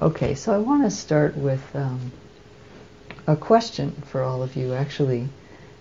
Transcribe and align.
Okay, 0.00 0.36
so 0.36 0.54
I 0.54 0.58
want 0.58 0.84
to 0.84 0.92
start 0.92 1.36
with 1.36 1.74
um, 1.74 2.12
a 3.26 3.34
question 3.34 3.90
for 4.06 4.22
all 4.22 4.44
of 4.44 4.54
you, 4.54 4.72
actually. 4.72 5.28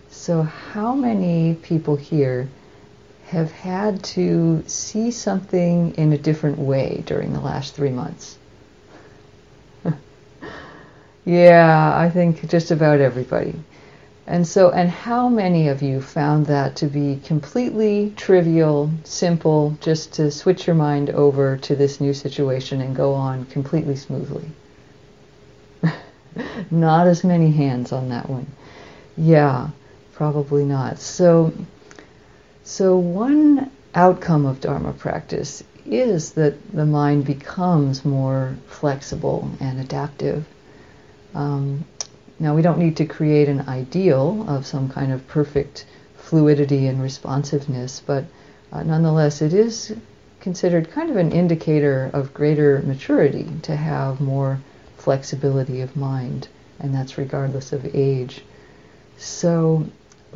So, 0.09 0.41
how 0.41 0.95
many 0.95 1.53
people 1.53 1.95
here 1.95 2.49
have 3.27 3.51
had 3.51 4.03
to 4.15 4.63
see 4.65 5.11
something 5.11 5.93
in 5.97 6.13
a 6.13 6.17
different 6.17 6.57
way 6.57 7.03
during 7.05 7.31
the 7.31 7.39
last 7.39 7.75
three 7.75 7.91
months? 7.91 8.39
yeah, 11.23 11.95
I 11.95 12.09
think 12.09 12.49
just 12.49 12.71
about 12.71 12.99
everybody. 12.99 13.53
And 14.29 14.45
so, 14.45 14.71
and 14.71 14.89
how 14.89 15.29
many 15.29 15.69
of 15.69 15.81
you 15.81 16.01
found 16.01 16.47
that 16.47 16.75
to 16.77 16.87
be 16.87 17.21
completely 17.23 18.11
trivial, 18.17 18.91
simple, 19.05 19.77
just 19.79 20.11
to 20.13 20.31
switch 20.31 20.67
your 20.67 20.75
mind 20.75 21.09
over 21.11 21.55
to 21.55 21.75
this 21.77 22.01
new 22.01 22.13
situation 22.13 22.81
and 22.81 22.93
go 22.93 23.13
on 23.13 23.45
completely 23.45 23.95
smoothly? 23.95 24.51
not 26.71 27.07
as 27.07 27.23
many 27.23 27.51
hands 27.51 27.93
on 27.93 28.09
that 28.09 28.29
one. 28.29 28.47
Yeah, 29.15 29.69
probably 30.13 30.65
not. 30.65 30.99
So, 30.99 31.53
so 32.65 32.97
one 32.97 33.71
outcome 33.95 34.45
of 34.45 34.59
Dharma 34.59 34.91
practice 34.91 35.63
is 35.85 36.33
that 36.33 36.73
the 36.73 36.85
mind 36.85 37.23
becomes 37.23 38.03
more 38.03 38.57
flexible 38.67 39.49
and 39.61 39.79
adaptive. 39.79 40.45
Um, 41.33 41.85
now, 42.39 42.53
we 42.53 42.61
don't 42.61 42.77
need 42.77 42.97
to 42.97 43.05
create 43.05 43.49
an 43.49 43.67
ideal 43.67 44.45
of 44.47 44.67
some 44.67 44.89
kind 44.89 45.11
of 45.11 45.27
perfect 45.27 45.85
fluidity 46.15 46.85
and 46.85 47.01
responsiveness, 47.01 47.99
but 48.05 48.25
uh, 48.71 48.83
nonetheless, 48.83 49.41
it 49.41 49.53
is 49.53 49.95
considered 50.39 50.91
kind 50.91 51.09
of 51.09 51.17
an 51.17 51.31
indicator 51.31 52.11
of 52.13 52.33
greater 52.33 52.83
maturity 52.85 53.47
to 53.63 53.75
have 53.75 54.21
more 54.21 54.59
flexibility 54.97 55.81
of 55.81 55.95
mind, 55.95 56.47
and 56.79 56.93
that's 56.93 57.17
regardless 57.17 57.73
of 57.73 57.95
age. 57.95 58.43
So, 59.17 59.85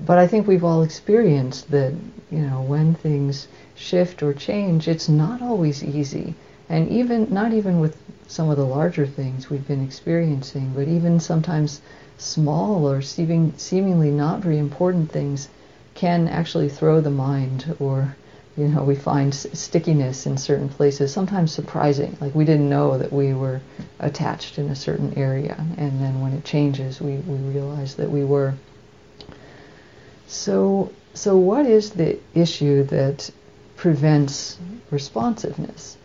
but 0.03 0.17
I 0.17 0.25
think 0.25 0.47
we've 0.47 0.63
all 0.63 0.81
experienced 0.81 1.69
that, 1.69 1.94
you 2.31 2.39
know, 2.39 2.63
when 2.63 2.95
things 2.95 3.47
shift 3.75 4.23
or 4.23 4.33
change, 4.33 4.88
it's 4.88 5.07
not 5.07 5.41
always 5.41 5.83
easy. 5.83 6.33
And 6.67 6.89
even, 6.89 7.31
not 7.31 7.53
even 7.53 7.79
with 7.79 7.95
some 8.31 8.49
of 8.49 8.55
the 8.55 8.65
larger 8.65 9.05
things 9.05 9.49
we've 9.49 9.67
been 9.67 9.83
experiencing, 9.83 10.71
but 10.73 10.87
even 10.87 11.19
sometimes 11.19 11.81
small 12.17 12.89
or 12.89 13.01
seeming, 13.01 13.53
seemingly 13.57 14.09
not 14.09 14.39
very 14.39 14.57
important 14.57 15.11
things 15.11 15.49
can 15.95 16.29
actually 16.29 16.69
throw 16.69 17.01
the 17.01 17.09
mind 17.09 17.75
or 17.77 18.15
you 18.55 18.69
know 18.69 18.83
we 18.83 18.95
find 18.95 19.35
stickiness 19.35 20.25
in 20.25 20.38
certain 20.38 20.69
places 20.69 21.11
sometimes 21.11 21.51
surprising. 21.51 22.15
Like 22.21 22.33
we 22.33 22.45
didn't 22.45 22.69
know 22.69 22.97
that 22.97 23.11
we 23.11 23.33
were 23.33 23.59
attached 23.99 24.57
in 24.57 24.69
a 24.69 24.75
certain 24.77 25.13
area 25.17 25.57
and 25.77 26.01
then 26.01 26.21
when 26.21 26.31
it 26.31 26.45
changes 26.45 27.01
we, 27.01 27.17
we 27.17 27.38
realize 27.51 27.95
that 27.95 28.09
we 28.09 28.23
were. 28.23 28.53
So 30.27 30.93
so 31.13 31.35
what 31.35 31.66
is 31.66 31.89
the 31.91 32.17
issue 32.33 32.83
that 32.83 33.29
prevents 33.75 34.57
responsiveness 34.89 35.97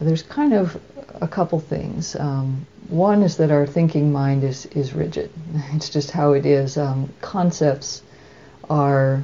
there's 0.00 0.22
kind 0.22 0.52
of 0.52 0.80
a 1.20 1.28
couple 1.28 1.60
things. 1.60 2.16
Um, 2.16 2.66
one 2.88 3.22
is 3.22 3.36
that 3.36 3.50
our 3.50 3.66
thinking 3.66 4.12
mind 4.12 4.44
is, 4.44 4.66
is 4.66 4.92
rigid. 4.92 5.30
It's 5.74 5.88
just 5.88 6.10
how 6.10 6.32
it 6.32 6.46
is. 6.46 6.76
Um, 6.76 7.08
concepts 7.20 8.02
are 8.68 9.22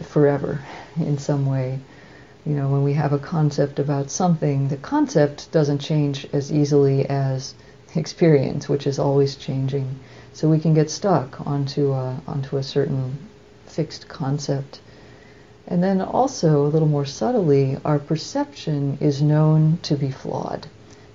forever 0.00 0.60
in 0.96 1.18
some 1.18 1.46
way. 1.46 1.78
You 2.44 2.54
know, 2.54 2.68
when 2.68 2.82
we 2.82 2.94
have 2.94 3.12
a 3.12 3.18
concept 3.18 3.78
about 3.78 4.10
something, 4.10 4.68
the 4.68 4.76
concept 4.76 5.52
doesn't 5.52 5.78
change 5.78 6.26
as 6.32 6.52
easily 6.52 7.06
as 7.08 7.54
experience, 7.94 8.68
which 8.68 8.86
is 8.86 8.98
always 8.98 9.36
changing. 9.36 9.98
So 10.32 10.48
we 10.48 10.58
can 10.58 10.74
get 10.74 10.90
stuck 10.90 11.46
onto 11.46 11.92
a, 11.92 12.20
onto 12.26 12.56
a 12.56 12.62
certain 12.62 13.18
fixed 13.66 14.08
concept. 14.08 14.80
And 15.66 15.82
then 15.82 16.00
also, 16.00 16.66
a 16.66 16.68
little 16.68 16.88
more 16.88 17.04
subtly, 17.04 17.78
our 17.84 17.98
perception 17.98 18.98
is 19.00 19.22
known 19.22 19.78
to 19.82 19.96
be 19.96 20.10
flawed. 20.10 20.66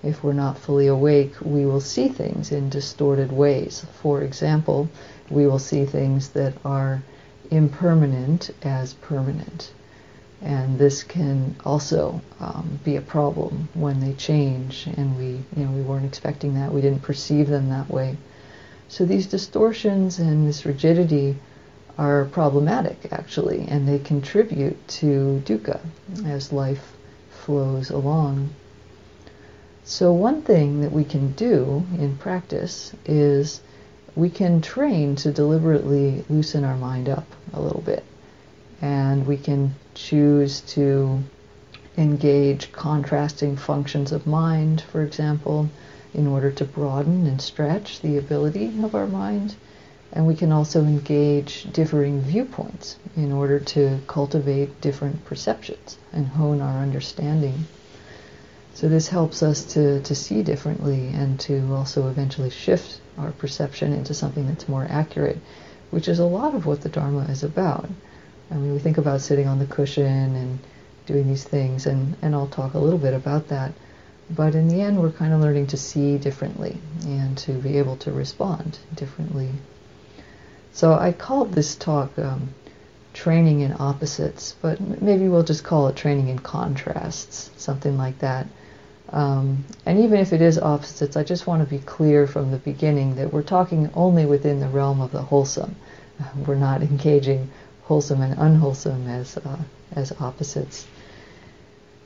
If 0.04 0.24
we're 0.24 0.34
not 0.34 0.58
fully 0.58 0.88
awake, 0.88 1.34
we 1.42 1.66
will 1.66 1.82
see 1.82 2.08
things 2.08 2.52
in 2.52 2.70
distorted 2.70 3.32
ways. 3.32 3.86
For 4.02 4.22
example, 4.22 4.90
we 5.30 5.48
will 5.48 5.60
see 5.60 5.86
things 5.86 6.30
that 6.30 6.54
are 6.64 7.02
impermanent 7.52 8.52
as 8.64 8.94
permanent. 8.94 9.72
And 10.42 10.78
this 10.78 11.04
can 11.04 11.56
also 11.66 12.22
um, 12.40 12.80
be 12.84 12.96
a 12.96 13.02
problem 13.02 13.70
when 13.74 14.00
they 14.00 14.14
change 14.14 14.86
and 14.86 15.18
we, 15.18 15.44
you 15.56 15.66
know, 15.66 15.72
we 15.72 15.82
weren't 15.82 16.06
expecting 16.06 16.54
that. 16.54 16.72
We 16.72 16.82
didn't 16.82 17.02
perceive 17.02 17.50
them 17.50 17.70
that 17.70 17.90
way. 17.90 18.18
So 18.88 19.04
these 19.04 19.28
distortions 19.28 20.20
and 20.20 20.48
this 20.48 20.66
rigidity 20.66 21.36
are 21.98 22.26
problematic, 22.26 23.08
actually, 23.12 23.66
and 23.68 23.88
they 23.88 24.00
contribute 24.00 24.88
to 24.88 25.42
dukkha 25.46 25.80
as 26.26 26.54
life 26.54 26.94
flows 27.30 27.90
along. 27.90 28.50
So, 29.84 30.12
one 30.12 30.42
thing 30.42 30.82
that 30.82 30.92
we 30.92 31.04
can 31.04 31.32
do 31.32 31.86
in 31.98 32.18
practice 32.18 32.94
is 33.06 33.62
we 34.18 34.30
can 34.30 34.62
train 34.62 35.16
to 35.18 35.32
deliberately 35.32 36.26
loosen 36.30 36.64
our 36.64 36.76
mind 36.76 37.08
up 37.08 37.26
a 37.54 37.62
little 37.62 37.82
bit. 37.82 38.04
And 38.82 39.26
we 39.26 39.38
can 39.38 39.76
choose 39.94 40.62
to 40.76 41.24
engage 41.98 42.72
contrasting 42.72 43.56
functions 43.56 44.12
of 44.12 44.28
mind, 44.28 44.82
for 44.82 45.02
example, 45.04 45.70
in 46.14 46.28
order 46.28 46.52
to 46.52 46.66
broaden 46.66 47.26
and 47.26 47.42
stretch 47.42 48.02
the 48.02 48.18
ability 48.18 48.74
of 48.84 48.94
our 48.94 49.08
mind. 49.08 49.56
And 50.14 50.26
we 50.26 50.36
can 50.36 50.52
also 50.52 50.84
engage 50.84 51.64
differing 51.74 52.22
viewpoints 52.22 52.98
in 53.16 53.32
order 53.32 53.60
to 53.60 54.00
cultivate 54.08 54.80
different 54.80 55.26
perceptions 55.26 55.98
and 56.14 56.28
hone 56.28 56.62
our 56.62 56.82
understanding. 56.82 57.66
So 58.74 58.88
this 58.88 59.08
helps 59.10 59.44
us 59.44 59.66
to, 59.74 60.02
to 60.02 60.16
see 60.16 60.44
differently 60.44 61.08
and 61.08 61.40
to 61.42 61.74
also 61.74 62.10
eventually 62.10 62.52
shift 62.52 63.02
our 63.18 63.32
perception 63.32 63.92
into 63.92 64.14
something 64.14 64.48
that's 64.48 64.70
more 64.70 64.88
accurate, 64.90 65.40
which 65.90 66.08
is 66.08 66.20
a 66.20 66.26
lot 66.26 66.56
of 66.56 66.66
what 66.66 66.82
the 66.82 66.90
Dharma 66.90 67.26
is 67.26 67.44
about. 67.44 67.90
I 68.50 68.56
mean, 68.56 68.74
we 68.74 68.80
think 68.80 68.98
about 68.98 69.22
sitting 69.22 69.48
on 69.48 69.60
the 69.60 69.66
cushion 69.66 70.36
and 70.36 70.60
doing 71.06 71.28
these 71.28 71.44
things, 71.44 71.86
and, 71.86 72.16
and 72.22 72.34
I'll 72.36 72.48
talk 72.48 72.76
a 72.76 72.80
little 72.80 73.00
bit 73.00 73.14
about 73.14 73.48
that. 73.50 73.74
But 74.30 74.56
in 74.56 74.68
the 74.68 74.82
end, 74.82 75.02
we're 75.02 75.12
kind 75.12 75.34
of 75.34 75.42
learning 75.42 75.68
to 75.68 75.78
see 75.78 76.18
differently 76.18 76.78
and 77.06 77.38
to 77.40 77.54
be 77.54 77.78
able 77.78 77.96
to 77.98 78.12
respond 78.12 78.78
differently 78.94 79.50
so 80.78 80.94
I 80.94 81.12
called 81.12 81.54
this 81.54 81.76
talk 81.76 82.20
um, 82.20 82.54
Training 83.12 83.62
in 83.62 83.74
Opposites, 83.80 84.54
but 84.62 84.80
maybe 85.02 85.28
we'll 85.28 85.42
just 85.42 85.64
call 85.64 85.88
it 85.88 85.96
Training 85.96 86.28
in 86.28 86.38
Contrasts, 86.38 87.50
something 87.58 87.98
like 87.98 88.20
that. 88.20 88.46
Um, 89.10 89.66
and 89.88 90.00
even 90.00 90.20
if 90.20 90.34
it 90.34 90.42
is 90.44 90.60
opposites, 90.60 91.18
I 91.18 91.24
just 91.24 91.48
want 91.48 91.64
to 91.64 91.68
be 91.68 91.84
clear 91.84 92.28
from 92.28 92.52
the 92.52 92.58
beginning 92.60 93.16
that 93.16 93.34
we're 93.34 93.42
talking 93.42 93.90
only 93.96 94.28
within 94.28 94.60
the 94.60 94.68
realm 94.68 95.02
of 95.02 95.12
the 95.12 95.24
wholesome. 95.24 95.76
We're 96.46 96.54
not 96.54 96.84
engaging 96.84 97.50
wholesome 97.86 98.22
and 98.22 98.38
unwholesome 98.38 99.08
as, 99.08 99.36
uh, 99.36 99.58
as 99.94 100.12
opposites. 100.20 100.86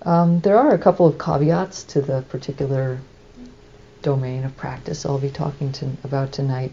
Um, 0.04 0.40
there 0.40 0.58
are 0.58 0.74
a 0.74 0.80
couple 0.80 1.08
of 1.08 1.20
caveats 1.20 1.84
to 1.92 2.02
the 2.02 2.22
particular 2.22 3.00
domain 4.02 4.46
of 4.46 4.56
practice 4.56 5.06
I'll 5.06 5.20
be 5.20 5.30
talking 5.30 5.74
to, 5.74 5.90
about 6.06 6.32
tonight. 6.32 6.72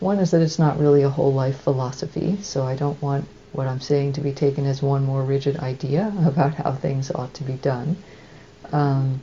One 0.00 0.18
is 0.18 0.30
that 0.30 0.40
it's 0.40 0.58
not 0.58 0.78
really 0.80 1.02
a 1.02 1.10
whole 1.10 1.32
life 1.32 1.60
philosophy, 1.60 2.38
so 2.40 2.66
I 2.66 2.74
don't 2.74 3.00
want 3.02 3.26
what 3.52 3.66
I'm 3.66 3.80
saying 3.80 4.14
to 4.14 4.22
be 4.22 4.32
taken 4.32 4.64
as 4.64 4.82
one 4.82 5.04
more 5.04 5.22
rigid 5.22 5.58
idea 5.58 6.10
about 6.24 6.54
how 6.54 6.72
things 6.72 7.10
ought 7.10 7.34
to 7.34 7.44
be 7.44 7.52
done. 7.52 7.96
Um, 8.72 9.20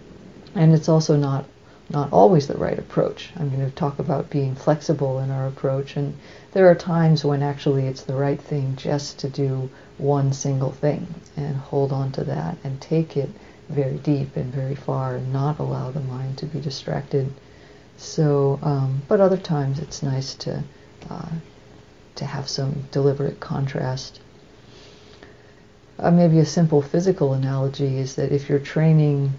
and 0.53 0.73
it's 0.73 0.87
also 0.87 1.15
not 1.15 1.45
not 1.89 2.13
always 2.13 2.47
the 2.47 2.57
right 2.57 2.77
approach. 2.77 3.31
I'm 3.37 3.49
going 3.49 3.65
to 3.65 3.75
talk 3.75 3.97
about 3.97 4.29
being 4.29 4.53
flexible 4.53 5.19
in 5.19 5.31
our 5.31 5.47
approach, 5.47 5.95
and 5.95 6.13
there 6.51 6.69
are 6.69 6.75
times 6.75 7.25
when 7.25 7.41
actually 7.41 7.87
it's 7.87 8.03
the 8.03 8.13
right 8.13 8.39
thing 8.39 8.75
just 8.75 9.17
to 9.19 9.29
do 9.29 9.69
one 9.97 10.31
single 10.31 10.71
thing 10.71 11.07
and 11.35 11.55
hold 11.55 11.91
on 11.91 12.11
to 12.11 12.23
that 12.25 12.57
and 12.63 12.79
take 12.79 13.17
it 13.17 13.29
very 13.69 13.97
deep 13.97 14.35
and 14.35 14.53
very 14.53 14.75
far 14.75 15.15
and 15.15 15.33
not 15.33 15.57
allow 15.57 15.89
the 15.89 16.01
mind 16.01 16.37
to 16.37 16.45
be 16.45 16.59
distracted 16.59 17.33
so, 17.97 18.59
um, 18.61 19.01
but 19.07 19.19
other 19.19 19.37
times 19.37 19.79
it's 19.79 20.03
nice 20.03 20.35
to 20.35 20.63
uh, 21.09 21.29
to 22.15 22.25
have 22.25 22.47
some 22.47 22.85
deliberate 22.91 23.39
contrast. 23.39 24.19
Uh, 25.99 26.11
maybe 26.11 26.37
a 26.39 26.45
simple 26.45 26.81
physical 26.81 27.33
analogy 27.33 27.97
is 27.97 28.15
that 28.15 28.31
if 28.31 28.49
you're 28.49 28.59
training 28.59 29.33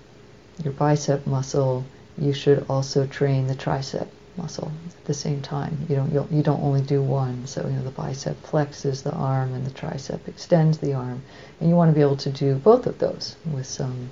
your 0.65 0.73
bicep 0.73 1.25
muscle, 1.27 1.85
you 2.17 2.33
should 2.33 2.67
also 2.69 3.07
train 3.07 3.47
the 3.47 3.55
tricep 3.55 4.09
muscle 4.37 4.73
at 4.87 5.05
the 5.05 5.15
same 5.15 5.41
time. 5.41 5.87
You 5.89 5.97
don't 5.97 6.33
you 6.33 6.43
don't 6.43 6.63
only 6.63 6.81
do 6.81 7.01
one. 7.01 7.47
So 7.47 7.65
you 7.65 7.77
know 7.77 7.85
the 7.85 7.91
bicep 7.91 8.43
flexes 8.43 9.05
the 9.05 9.13
arm 9.13 9.55
and 9.55 9.65
the 9.65 9.71
tricep 9.71 10.27
extends 10.27 10.79
the 10.79 10.95
arm, 10.95 11.23
and 11.61 11.69
you 11.69 11.77
want 11.77 11.91
to 11.91 11.95
be 11.95 12.01
able 12.01 12.17
to 12.17 12.31
do 12.31 12.57
both 12.57 12.87
of 12.87 12.99
those 12.99 13.37
with 13.53 13.67
some 13.67 14.11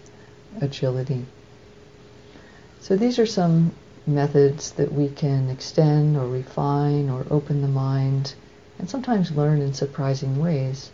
agility. 0.60 1.26
So 2.80 2.96
these 2.96 3.18
are 3.18 3.26
some 3.26 3.72
methods 4.06 4.70
that 4.72 4.92
we 4.92 5.08
can 5.08 5.48
extend 5.50 6.16
or 6.16 6.26
refine 6.26 7.10
or 7.10 7.26
open 7.30 7.62
the 7.62 7.68
mind 7.68 8.34
and 8.78 8.88
sometimes 8.88 9.32
learn 9.32 9.60
in 9.60 9.72
surprising 9.72 10.38
ways, 10.38 10.90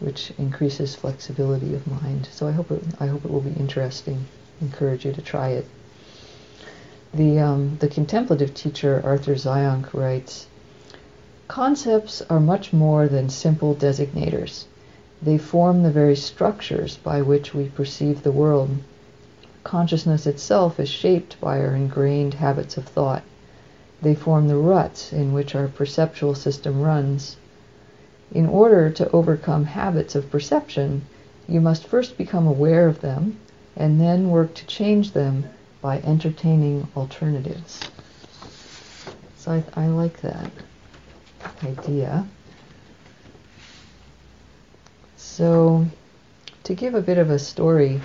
which 0.00 0.32
increases 0.38 0.94
flexibility 0.94 1.74
of 1.74 1.86
mind. 1.86 2.28
So 2.32 2.46
I 2.48 2.52
hope 2.52 2.70
it, 2.70 2.82
I 2.98 3.06
hope 3.06 3.24
it 3.24 3.30
will 3.30 3.40
be 3.40 3.60
interesting. 3.60 4.26
Encourage 4.60 5.04
you 5.04 5.12
to 5.12 5.22
try 5.22 5.48
it. 5.48 5.66
The, 7.12 7.40
um, 7.40 7.76
the 7.80 7.88
contemplative 7.88 8.54
teacher 8.54 9.02
Arthur 9.04 9.34
Zajonc 9.34 9.92
writes, 9.92 10.46
Concepts 11.48 12.22
are 12.30 12.40
much 12.40 12.72
more 12.72 13.08
than 13.08 13.28
simple 13.28 13.74
designators. 13.74 14.64
They 15.20 15.36
form 15.36 15.82
the 15.82 15.90
very 15.90 16.16
structures 16.16 16.96
by 16.96 17.20
which 17.20 17.52
we 17.52 17.68
perceive 17.68 18.22
the 18.22 18.32
world. 18.32 18.70
Consciousness 19.64 20.26
itself 20.26 20.80
is 20.80 20.88
shaped 20.88 21.40
by 21.40 21.60
our 21.60 21.74
ingrained 21.74 22.34
habits 22.34 22.76
of 22.76 22.84
thought. 22.84 23.22
They 24.02 24.14
form 24.14 24.48
the 24.48 24.56
ruts 24.56 25.12
in 25.12 25.32
which 25.32 25.54
our 25.54 25.68
perceptual 25.68 26.34
system 26.34 26.82
runs. 26.82 27.36
In 28.32 28.46
order 28.46 28.90
to 28.90 29.10
overcome 29.10 29.64
habits 29.64 30.14
of 30.14 30.30
perception, 30.30 31.02
you 31.48 31.60
must 31.60 31.86
first 31.86 32.16
become 32.16 32.46
aware 32.46 32.88
of 32.88 33.00
them 33.00 33.38
and 33.76 34.00
then 34.00 34.30
work 34.30 34.54
to 34.54 34.66
change 34.66 35.12
them 35.12 35.44
by 35.80 35.98
entertaining 36.00 36.88
alternatives. 36.96 37.80
So 39.36 39.52
I, 39.52 39.64
I 39.84 39.86
like 39.88 40.20
that 40.22 40.50
idea. 41.64 42.26
So, 45.16 45.86
to 46.64 46.74
give 46.74 46.94
a 46.94 47.00
bit 47.00 47.18
of 47.18 47.30
a 47.30 47.38
story, 47.38 48.00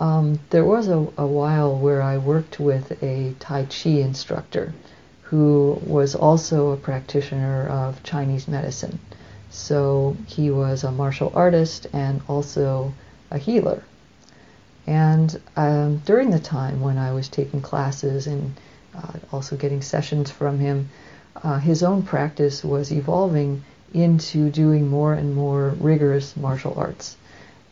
um, 0.00 0.40
there 0.48 0.64
was 0.64 0.88
a, 0.88 1.06
a, 1.18 1.26
while 1.26 1.76
where 1.76 2.00
I 2.00 2.16
worked 2.16 2.58
with 2.58 3.02
a 3.02 3.34
Tai 3.38 3.64
Chi 3.64 3.90
instructor 3.90 4.72
who 5.22 5.78
was 5.86 6.14
also 6.14 6.70
a 6.70 6.76
practitioner 6.76 7.68
of 7.68 8.02
Chinese 8.02 8.48
medicine. 8.48 8.98
So 9.50 10.16
he 10.26 10.50
was 10.50 10.84
a 10.84 10.90
martial 10.90 11.30
artist 11.34 11.86
and 11.92 12.22
also 12.28 12.94
a 13.30 13.36
healer. 13.38 13.82
And 14.86 15.38
um, 15.54 15.98
during 15.98 16.30
the 16.30 16.40
time 16.40 16.80
when 16.80 16.96
I 16.96 17.12
was 17.12 17.28
taking 17.28 17.60
classes 17.60 18.26
and 18.26 18.54
uh, 18.96 19.12
also 19.30 19.56
getting 19.56 19.82
sessions 19.82 20.30
from 20.30 20.58
him, 20.58 20.88
uh, 21.44 21.58
his 21.58 21.82
own 21.82 22.02
practice 22.02 22.64
was 22.64 22.90
evolving 22.90 23.62
into 23.92 24.50
doing 24.50 24.88
more 24.88 25.14
and 25.14 25.34
more 25.34 25.74
rigorous 25.78 26.36
martial 26.36 26.74
arts. 26.76 27.16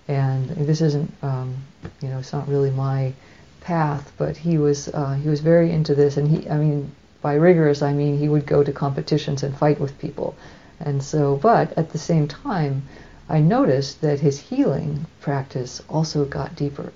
And 0.08 0.48
this 0.48 0.80
isn't, 0.80 1.12
um, 1.22 1.54
you 2.00 2.08
know, 2.08 2.18
it's 2.18 2.32
not 2.32 2.48
really 2.48 2.70
my 2.70 3.12
path, 3.60 4.10
but 4.16 4.38
he 4.38 4.56
was 4.56 4.88
uh, 4.88 5.12
he 5.12 5.28
was 5.28 5.40
very 5.40 5.70
into 5.70 5.94
this. 5.94 6.16
And 6.16 6.28
he, 6.28 6.48
I 6.48 6.56
mean, 6.56 6.90
by 7.20 7.34
rigorous, 7.34 7.82
I 7.82 7.92
mean 7.92 8.18
he 8.18 8.28
would 8.28 8.46
go 8.46 8.64
to 8.64 8.72
competitions 8.72 9.42
and 9.42 9.56
fight 9.56 9.78
with 9.78 9.98
people. 9.98 10.34
And 10.80 11.02
so, 11.02 11.36
but 11.36 11.76
at 11.76 11.90
the 11.90 11.98
same 11.98 12.26
time, 12.26 12.84
I 13.28 13.40
noticed 13.40 14.00
that 14.00 14.20
his 14.20 14.38
healing 14.38 15.04
practice 15.20 15.82
also 15.90 16.24
got 16.24 16.56
deeper. 16.56 16.92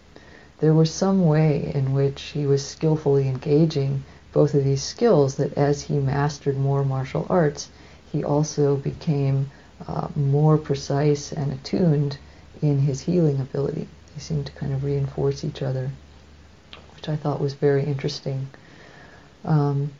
There 0.61 0.73
was 0.73 0.91
some 0.91 1.27
way 1.27 1.73
in 1.75 1.93
which 1.93 2.23
he 2.23 2.47
was 2.47 2.65
skillfully 2.65 3.29
engaging 3.29 4.05
both 4.33 4.55
of 4.55 4.65
these 4.65 4.83
skills 4.83 5.35
that 5.35 5.53
as 5.59 5.83
he 5.83 5.99
mastered 5.99 6.57
more 6.57 6.85
martial 6.85 7.27
arts, 7.29 7.69
he 8.11 8.25
also 8.25 8.77
became 8.77 9.51
uh, 9.87 10.09
more 10.17 10.57
precise 10.57 11.33
and 11.33 11.53
attuned 11.53 12.17
in 12.63 12.79
his 12.79 13.01
healing 13.01 13.41
ability. 13.41 13.89
They 14.15 14.21
seemed 14.21 14.47
to 14.47 14.53
kind 14.53 14.73
of 14.73 14.85
reinforce 14.85 15.45
each 15.45 15.63
other, 15.63 15.91
which 16.95 17.09
I 17.09 17.17
thought 17.17 17.41
was 17.41 17.55
very 17.55 17.85
interesting. 17.85 18.49
Um, 19.45 19.93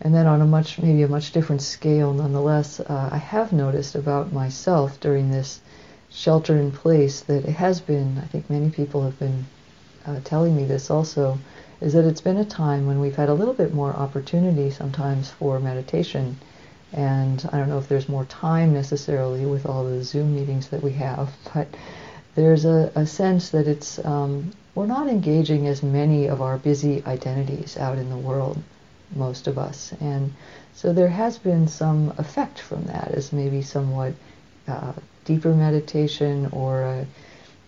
and 0.00 0.14
then 0.14 0.26
on 0.26 0.40
a 0.40 0.46
much, 0.46 0.78
maybe 0.78 1.02
a 1.02 1.08
much 1.08 1.32
different 1.32 1.62
scale, 1.62 2.12
nonetheless, 2.12 2.80
uh, 2.80 3.08
I 3.12 3.18
have 3.18 3.52
noticed 3.52 3.94
about 3.94 4.32
myself 4.32 5.00
during 5.00 5.30
this 5.30 5.60
shelter 6.10 6.56
in 6.56 6.70
place 6.70 7.22
that 7.22 7.44
it 7.44 7.56
has 7.56 7.80
been, 7.80 8.18
I 8.18 8.26
think 8.26 8.48
many 8.48 8.70
people 8.70 9.02
have 9.02 9.18
been 9.18 9.46
uh, 10.06 10.20
telling 10.22 10.54
me 10.54 10.64
this 10.64 10.90
also, 10.90 11.38
is 11.80 11.92
that 11.92 12.04
it's 12.04 12.20
been 12.20 12.36
a 12.36 12.44
time 12.44 12.86
when 12.86 13.00
we've 13.00 13.16
had 13.16 13.28
a 13.28 13.34
little 13.34 13.54
bit 13.54 13.74
more 13.74 13.92
opportunity 13.92 14.70
sometimes 14.70 15.30
for 15.30 15.58
meditation. 15.58 16.36
And 16.92 17.48
I 17.52 17.58
don't 17.58 17.68
know 17.68 17.78
if 17.78 17.88
there's 17.88 18.08
more 18.08 18.24
time 18.26 18.72
necessarily 18.72 19.44
with 19.46 19.66
all 19.66 19.84
the 19.84 20.04
Zoom 20.04 20.36
meetings 20.36 20.68
that 20.68 20.82
we 20.82 20.92
have, 20.92 21.30
but 21.54 21.66
there's 22.34 22.64
a, 22.64 22.90
a 22.94 23.06
sense 23.06 23.50
that 23.50 23.66
it's 23.66 24.04
um, 24.04 24.52
we're 24.74 24.86
not 24.86 25.08
engaging 25.08 25.66
as 25.66 25.82
many 25.82 26.26
of 26.26 26.42
our 26.42 26.58
busy 26.58 27.04
identities 27.06 27.76
out 27.76 27.98
in 27.98 28.10
the 28.10 28.16
world, 28.16 28.62
most 29.14 29.46
of 29.46 29.58
us, 29.58 29.92
and 30.00 30.32
so 30.74 30.92
there 30.92 31.08
has 31.08 31.38
been 31.38 31.68
some 31.68 32.12
effect 32.18 32.58
from 32.58 32.84
that 32.86 33.12
as 33.12 33.32
maybe 33.32 33.62
somewhat 33.62 34.12
uh, 34.66 34.92
deeper 35.24 35.54
meditation 35.54 36.48
or 36.52 36.82
a, 36.82 37.06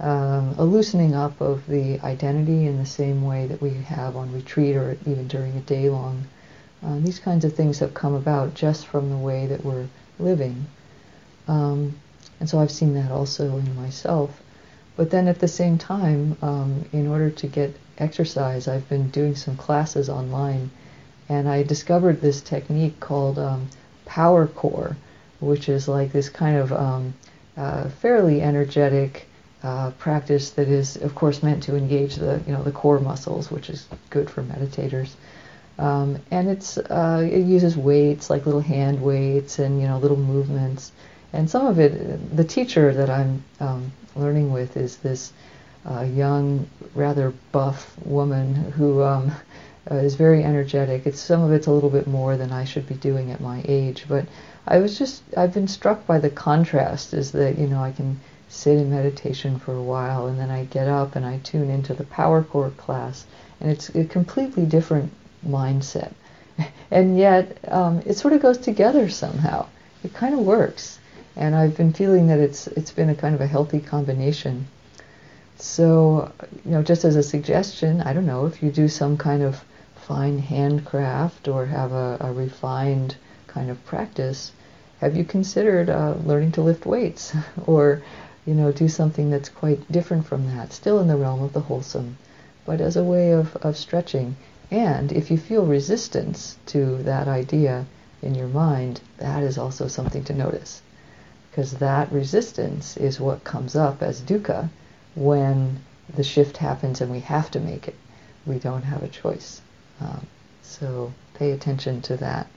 um, 0.00 0.54
a 0.58 0.64
loosening 0.64 1.14
up 1.14 1.40
of 1.40 1.66
the 1.66 2.00
identity 2.00 2.66
in 2.66 2.78
the 2.78 2.86
same 2.86 3.22
way 3.22 3.46
that 3.46 3.62
we 3.62 3.70
have 3.74 4.16
on 4.16 4.32
retreat 4.32 4.76
or 4.76 4.98
even 5.06 5.28
during 5.28 5.56
a 5.56 5.60
day 5.60 5.88
long. 5.88 6.26
Uh, 6.84 6.98
these 6.98 7.18
kinds 7.18 7.44
of 7.44 7.54
things 7.54 7.78
have 7.78 7.94
come 7.94 8.14
about 8.14 8.54
just 8.54 8.86
from 8.86 9.08
the 9.10 9.16
way 9.16 9.46
that 9.46 9.64
we're 9.64 9.86
living. 10.18 10.66
Um, 11.48 11.94
and 12.40 12.48
so 12.48 12.58
I've 12.58 12.70
seen 12.70 12.94
that 12.94 13.10
also 13.10 13.56
in 13.56 13.76
myself. 13.76 14.42
But 14.96 15.10
then 15.10 15.28
at 15.28 15.38
the 15.38 15.48
same 15.48 15.78
time, 15.78 16.36
um, 16.42 16.84
in 16.92 17.06
order 17.06 17.30
to 17.30 17.46
get 17.46 17.76
exercise, 17.98 18.66
I've 18.66 18.88
been 18.88 19.10
doing 19.10 19.34
some 19.34 19.56
classes 19.56 20.08
online. 20.08 20.70
And 21.28 21.48
I 21.48 21.62
discovered 21.62 22.20
this 22.20 22.40
technique 22.40 22.98
called 23.00 23.38
um, 23.38 23.68
Power 24.04 24.46
Core, 24.46 24.96
which 25.40 25.68
is 25.68 25.88
like 25.88 26.12
this 26.12 26.28
kind 26.28 26.56
of 26.56 26.72
um, 26.72 27.14
uh, 27.56 27.88
fairly 27.88 28.40
energetic, 28.40 29.26
uh, 29.62 29.90
practice 29.98 30.50
that 30.50 30.68
is, 30.68 30.96
of 30.96 31.14
course, 31.14 31.42
meant 31.42 31.62
to 31.64 31.76
engage 31.76 32.16
the 32.16 32.40
you 32.46 32.52
know 32.52 32.62
the 32.62 32.70
core 32.70 33.00
muscles, 33.00 33.50
which 33.50 33.68
is 33.68 33.88
good 34.10 34.30
for 34.30 34.42
meditators. 34.42 35.10
Um, 35.78 36.18
and 36.30 36.48
it's 36.48 36.78
uh, 36.78 37.28
it 37.28 37.40
uses 37.40 37.76
weights 37.76 38.30
like 38.30 38.46
little 38.46 38.60
hand 38.60 39.02
weights 39.02 39.58
and 39.58 39.80
you 39.80 39.88
know 39.88 39.98
little 39.98 40.16
movements. 40.16 40.92
And 41.32 41.50
some 41.50 41.66
of 41.66 41.78
it, 41.78 42.36
the 42.36 42.44
teacher 42.44 42.92
that 42.94 43.10
I'm 43.10 43.44
um, 43.60 43.92
learning 44.14 44.52
with 44.52 44.76
is 44.76 44.96
this 44.98 45.32
uh, 45.88 46.02
young, 46.02 46.68
rather 46.94 47.32
buff 47.52 47.96
woman 48.04 48.54
who 48.54 49.02
um, 49.02 49.32
uh, 49.90 49.96
is 49.96 50.14
very 50.14 50.42
energetic. 50.42 51.06
It's 51.06 51.20
some 51.20 51.42
of 51.42 51.52
it's 51.52 51.66
a 51.66 51.72
little 51.72 51.90
bit 51.90 52.06
more 52.06 52.36
than 52.36 52.52
I 52.52 52.64
should 52.64 52.86
be 52.88 52.94
doing 52.94 53.30
at 53.30 53.40
my 53.40 53.62
age, 53.66 54.06
but 54.08 54.26
I 54.66 54.78
was 54.78 54.98
just 54.98 55.22
I've 55.36 55.54
been 55.54 55.68
struck 55.68 56.06
by 56.06 56.18
the 56.18 56.30
contrast. 56.30 57.14
Is 57.14 57.32
that 57.32 57.58
you 57.58 57.68
know 57.68 57.82
I 57.82 57.92
can 57.92 58.18
sit 58.48 58.78
in 58.78 58.90
meditation 58.90 59.58
for 59.58 59.74
a 59.74 59.82
while, 59.82 60.26
and 60.26 60.38
then 60.38 60.50
I 60.50 60.64
get 60.64 60.88
up 60.88 61.14
and 61.14 61.24
I 61.24 61.38
tune 61.38 61.70
into 61.70 61.94
the 61.94 62.04
Power 62.04 62.42
Core 62.42 62.70
class, 62.70 63.26
and 63.60 63.70
it's 63.70 63.88
a 63.90 64.04
completely 64.04 64.66
different 64.66 65.12
mindset. 65.46 66.12
and 66.90 67.18
yet, 67.18 67.58
um, 67.68 68.02
it 68.06 68.14
sort 68.14 68.34
of 68.34 68.42
goes 68.42 68.58
together 68.58 69.08
somehow. 69.08 69.66
It 70.02 70.14
kind 70.14 70.34
of 70.34 70.40
works, 70.40 70.98
and 71.36 71.54
I've 71.54 71.76
been 71.76 71.92
feeling 71.92 72.26
that 72.28 72.38
it's 72.38 72.66
it's 72.68 72.90
been 72.90 73.10
a 73.10 73.14
kind 73.14 73.34
of 73.34 73.40
a 73.40 73.46
healthy 73.46 73.80
combination. 73.80 74.66
So, 75.58 76.32
you 76.64 76.72
know, 76.72 76.82
just 76.82 77.04
as 77.04 77.16
a 77.16 77.22
suggestion, 77.22 78.00
I 78.02 78.12
don't 78.12 78.26
know 78.26 78.46
if 78.46 78.62
you 78.62 78.70
do 78.70 78.88
some 78.88 79.16
kind 79.16 79.42
of 79.42 79.64
fine 79.94 80.38
handcraft 80.38 81.48
or 81.48 81.66
have 81.66 81.92
a, 81.92 82.16
a 82.20 82.32
refined 82.32 83.16
kind 83.46 83.70
of 83.70 83.84
practice, 83.86 84.52
have 85.00 85.16
you 85.16 85.24
considered 85.24 85.88
uh, 85.88 86.14
learning 86.24 86.52
to 86.52 86.62
lift 86.62 86.86
weights 86.86 87.34
or 87.66 88.02
you 88.46 88.54
know, 88.54 88.70
do 88.70 88.88
something 88.88 89.28
that's 89.28 89.48
quite 89.48 89.90
different 89.90 90.24
from 90.24 90.46
that, 90.46 90.72
still 90.72 91.00
in 91.00 91.08
the 91.08 91.16
realm 91.16 91.42
of 91.42 91.52
the 91.52 91.60
wholesome, 91.60 92.16
but 92.64 92.80
as 92.80 92.96
a 92.96 93.02
way 93.02 93.32
of, 93.32 93.56
of 93.56 93.76
stretching. 93.76 94.36
And 94.70 95.10
if 95.10 95.30
you 95.30 95.36
feel 95.36 95.66
resistance 95.66 96.56
to 96.66 97.02
that 97.02 97.26
idea 97.26 97.86
in 98.22 98.36
your 98.36 98.46
mind, 98.46 99.00
that 99.18 99.42
is 99.42 99.58
also 99.58 99.88
something 99.88 100.22
to 100.24 100.32
notice. 100.32 100.80
Because 101.56 101.72
that 101.78 102.12
resistance 102.12 102.98
is 102.98 103.18
what 103.18 103.42
comes 103.42 103.74
up 103.74 104.02
as 104.02 104.20
dukkha 104.20 104.68
when 105.14 105.80
the 106.14 106.22
shift 106.22 106.58
happens 106.58 107.00
and 107.00 107.10
we 107.10 107.20
have 107.20 107.50
to 107.52 107.60
make 107.60 107.88
it. 107.88 107.94
We 108.44 108.58
don't 108.58 108.82
have 108.82 109.02
a 109.02 109.08
choice. 109.08 109.62
Um, 109.98 110.26
so 110.60 111.14
pay 111.32 111.52
attention 111.52 112.02
to 112.02 112.18
that. 112.18 112.48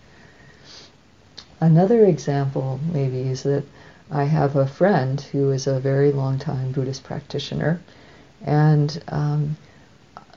Another 1.61 2.03
example, 2.03 2.81
maybe, 2.91 3.21
is 3.21 3.43
that 3.43 3.63
I 4.11 4.25
have 4.25 4.57
a 4.57 4.67
friend 4.67 5.21
who 5.21 5.51
is 5.51 5.65
a 5.65 5.79
very 5.79 6.11
long 6.11 6.37
time 6.37 6.73
Buddhist 6.73 7.05
practitioner, 7.05 7.79
and 8.45 9.01
um, 9.07 9.55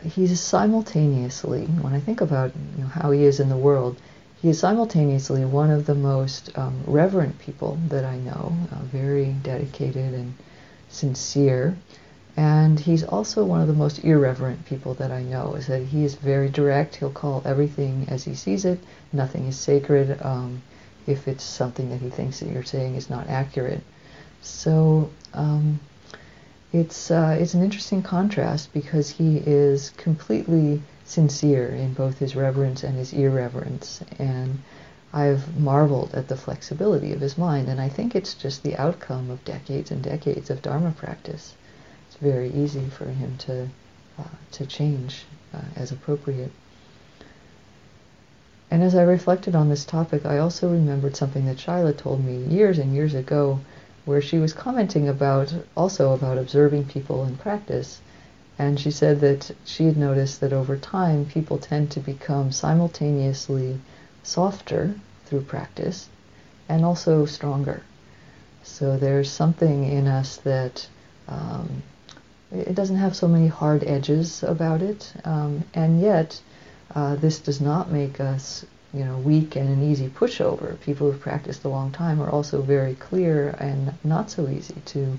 he's 0.04 0.40
simultaneously, 0.40 1.64
when 1.81 1.95
I 1.95 1.99
think 1.99 2.21
about 2.21 2.52
you 2.76 2.85
know, 2.85 2.90
how 2.90 3.11
he 3.11 3.25
is 3.25 3.40
in 3.40 3.49
the 3.49 3.57
world, 3.57 3.97
he 4.43 4.49
is 4.49 4.59
simultaneously 4.59 5.45
one 5.45 5.71
of 5.71 5.87
the 5.87 5.95
most 5.95 6.51
um, 6.59 6.83
reverent 6.85 7.39
people 7.39 7.79
that 7.89 8.05
I 8.05 8.19
know, 8.19 8.53
uh, 8.73 8.83
very 8.91 9.37
dedicated 9.45 10.13
and 10.15 10.35
sincere, 10.89 11.77
And 12.37 12.81
he's 12.81 13.05
also 13.05 13.45
one 13.45 13.61
of 13.61 13.69
the 13.69 13.75
most 13.75 14.03
irreverent 14.05 14.65
people 14.65 14.95
that 14.95 15.13
I 15.13 15.23
know. 15.23 15.55
Is 15.55 15.67
that 15.69 15.83
he 15.83 16.05
is 16.05 16.15
very 16.17 16.49
direct. 16.49 16.97
He'll 16.97 17.11
call 17.11 17.43
everything 17.45 18.07
as 18.09 18.25
he 18.25 18.35
sees 18.35 18.65
it. 18.65 18.81
Nothing 19.13 19.47
is 19.47 19.57
sacred 19.57 20.19
um, 20.23 20.63
if 21.07 21.29
it's 21.29 21.45
something 21.45 21.91
that 21.91 22.01
he 22.01 22.11
thinks 22.11 22.41
that 22.41 22.49
you're 22.49 22.65
saying 22.65 22.97
is 22.97 23.11
not 23.11 23.29
accurate. 23.29 23.83
So 24.41 25.11
um, 25.35 25.79
it's 26.73 27.11
uh, 27.11 27.37
it's 27.39 27.55
an 27.55 27.63
interesting 27.63 28.03
contrast 28.03 28.73
because 28.73 29.11
he 29.11 29.37
is 29.47 29.91
completely 29.91 30.83
sincere 31.05 31.69
in 31.69 31.95
both 31.95 32.19
his 32.19 32.37
reverence 32.37 32.85
and 32.85 32.97
his 32.97 33.13
irreverence, 33.13 34.03
and 34.19 34.59
I've 35.13 35.59
marveled 35.59 36.15
at 36.15 36.29
the 36.29 36.37
flexibility 36.37 37.13
of 37.13 37.21
his 37.21 37.37
mind, 37.37 37.69
and 37.69 37.81
I 37.81 37.89
think 37.89 38.15
it's 38.15 38.35
just 38.35 38.63
the 38.63 38.77
outcome 38.77 39.31
of 39.31 39.45
decades 39.45 39.91
and 39.91 40.03
decades 40.03 40.49
of 40.49 40.63
Dharma 40.63 40.93
practice. 40.93 41.55
It's 42.09 42.17
very 42.17 42.51
easy 42.53 42.87
for 42.87 43.07
him 43.07 43.37
to 43.39 43.69
uh, 44.19 44.25
to 44.53 44.67
change 44.67 45.25
uh, 45.55 45.61
as 45.77 45.91
appropriate. 45.91 46.53
And 48.71 48.83
as 48.83 48.95
I 48.95 49.03
reflected 49.03 49.55
on 49.55 49.69
this 49.69 49.85
topic, 49.85 50.25
I 50.25 50.39
also 50.39 50.71
remembered 50.71 51.15
something 51.15 51.45
that 51.45 51.59
Shaila 51.59 51.97
told 51.97 52.25
me 52.25 52.37
years 52.37 52.79
and 52.79 52.95
years 52.95 53.15
ago 53.15 53.61
where 54.05 54.23
she 54.23 54.39
was 54.39 54.53
commenting 54.53 55.09
about 55.09 55.53
also 55.77 56.13
about 56.15 56.39
observing 56.39 56.87
people 56.87 57.25
in 57.25 57.37
practice. 57.37 58.01
And 58.59 58.79
she 58.79 58.91
said 58.91 59.21
that 59.21 59.51
she 59.65 59.87
had 59.87 59.97
noticed 59.97 60.41
that 60.41 60.53
over 60.53 60.77
time 60.77 61.25
people 61.25 61.59
tend 61.59 61.91
to 61.93 62.01
become 62.01 62.53
simultaneously 62.53 63.81
softer 64.23 64.95
through 65.27 65.43
practice 65.43 66.09
and 66.69 66.85
also 66.85 67.27
stronger. 67.27 67.83
So 68.63 68.97
there's 68.97 69.31
something 69.31 69.85
in 69.85 70.07
us 70.07 70.37
that 70.39 70.87
um, 71.29 71.83
it 72.53 72.75
doesn't 72.75 72.97
have 72.97 73.17
so 73.17 73.27
many 73.27 73.49
hard 73.49 73.83
edges 73.85 74.43
about 74.43 74.83
it, 74.83 75.13
um, 75.25 75.65
and 75.75 76.01
yet 76.01 76.41
uh, 76.95 77.17
this 77.17 77.39
does 77.39 77.61
not 77.61 77.91
make 77.91 78.21
us 78.21 78.65
you 78.93 79.05
know, 79.05 79.17
weak 79.19 79.57
and 79.57 79.69
an 79.69 79.83
easy 79.83 80.09
pushover. 80.09 80.79
People 80.81 81.11
who've 81.11 81.21
practiced 81.21 81.65
a 81.65 81.69
long 81.69 81.91
time 81.91 82.21
are 82.21 82.29
also 82.29 82.61
very 82.61 82.95
clear 82.95 83.57
and 83.59 83.95
not 84.05 84.31
so 84.31 84.49
easy 84.49 84.77
to 84.85 85.19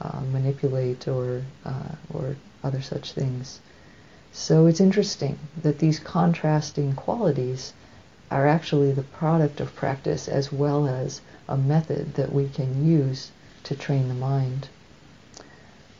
uh, 0.00 0.20
manipulate 0.32 1.06
or 1.08 1.42
uh, 1.64 1.94
or 2.12 2.36
other 2.62 2.82
such 2.82 3.12
things. 3.12 3.60
So 4.32 4.66
it's 4.66 4.80
interesting 4.80 5.38
that 5.62 5.78
these 5.78 6.00
contrasting 6.00 6.94
qualities 6.94 7.72
are 8.30 8.48
actually 8.48 8.90
the 8.90 9.02
product 9.02 9.60
of 9.60 9.76
practice 9.76 10.26
as 10.26 10.50
well 10.50 10.88
as 10.88 11.20
a 11.48 11.56
method 11.56 12.14
that 12.14 12.32
we 12.32 12.48
can 12.48 12.84
use 12.84 13.30
to 13.62 13.76
train 13.76 14.08
the 14.08 14.14
mind. 14.14 14.68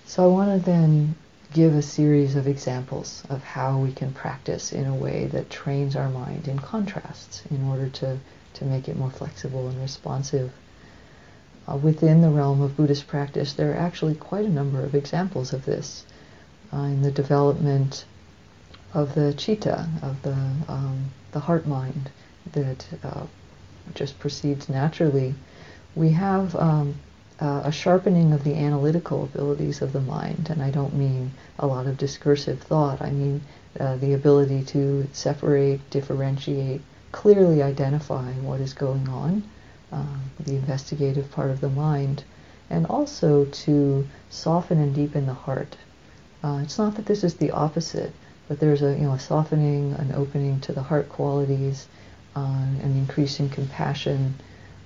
So 0.06 0.24
I 0.24 0.26
want 0.26 0.58
to 0.58 0.64
then 0.64 1.14
give 1.52 1.74
a 1.74 1.82
series 1.82 2.34
of 2.34 2.48
examples 2.48 3.22
of 3.30 3.42
how 3.44 3.78
we 3.78 3.92
can 3.92 4.12
practice 4.12 4.72
in 4.72 4.86
a 4.86 4.94
way 4.94 5.26
that 5.26 5.48
trains 5.48 5.94
our 5.94 6.08
mind 6.08 6.48
in 6.48 6.58
contrasts 6.58 7.42
in 7.50 7.64
order 7.68 7.88
to, 7.88 8.18
to 8.54 8.64
make 8.64 8.88
it 8.88 8.96
more 8.96 9.10
flexible 9.10 9.68
and 9.68 9.80
responsive. 9.80 10.52
Uh, 11.66 11.76
within 11.76 12.20
the 12.20 12.28
realm 12.28 12.60
of 12.60 12.76
Buddhist 12.76 13.06
practice, 13.06 13.52
there 13.54 13.72
are 13.72 13.76
actually 13.76 14.14
quite 14.14 14.44
a 14.44 14.50
number 14.50 14.82
of 14.82 14.94
examples 14.94 15.52
of 15.52 15.64
this 15.64 16.04
uh, 16.72 16.78
in 16.78 17.02
the 17.02 17.10
development 17.10 18.04
of 18.92 19.14
the 19.14 19.32
citta, 19.32 19.88
of 20.02 20.22
the, 20.22 20.36
um, 20.68 21.10
the 21.32 21.40
heart 21.40 21.66
mind 21.66 22.10
that 22.52 22.86
uh, 23.02 23.26
just 23.94 24.18
proceeds 24.18 24.68
naturally. 24.68 25.34
We 25.94 26.10
have 26.10 26.54
um, 26.56 26.94
a 27.40 27.72
sharpening 27.72 28.32
of 28.32 28.44
the 28.44 28.54
analytical 28.54 29.24
abilities 29.24 29.82
of 29.82 29.92
the 29.92 30.00
mind, 30.00 30.48
and 30.50 30.62
I 30.62 30.70
don't 30.70 30.94
mean 30.94 31.32
a 31.58 31.66
lot 31.66 31.86
of 31.86 31.98
discursive 31.98 32.60
thought. 32.60 33.02
I 33.02 33.10
mean 33.10 33.42
uh, 33.78 33.96
the 33.96 34.14
ability 34.14 34.62
to 34.64 35.08
separate, 35.12 35.90
differentiate, 35.90 36.80
clearly 37.10 37.62
identify 37.62 38.32
what 38.34 38.60
is 38.60 38.72
going 38.72 39.08
on, 39.08 39.42
uh, 39.94 40.18
the 40.40 40.56
investigative 40.56 41.30
part 41.30 41.50
of 41.50 41.60
the 41.60 41.68
mind, 41.68 42.24
and 42.68 42.84
also 42.86 43.44
to 43.46 44.06
soften 44.28 44.80
and 44.80 44.94
deepen 44.94 45.26
the 45.26 45.34
heart. 45.46 45.76
Uh, 46.42 46.60
it's 46.62 46.78
not 46.78 46.96
that 46.96 47.06
this 47.06 47.22
is 47.22 47.34
the 47.34 47.52
opposite, 47.52 48.12
but 48.48 48.58
there's 48.58 48.82
a 48.82 48.92
you 48.92 49.04
know 49.04 49.12
a 49.12 49.18
softening, 49.20 49.92
an 49.94 50.12
opening 50.12 50.60
to 50.60 50.72
the 50.72 50.82
heart 50.82 51.08
qualities, 51.08 51.86
uh, 52.36 52.40
an 52.40 52.96
increase 52.96 53.38
in 53.38 53.48
compassion, 53.48 54.34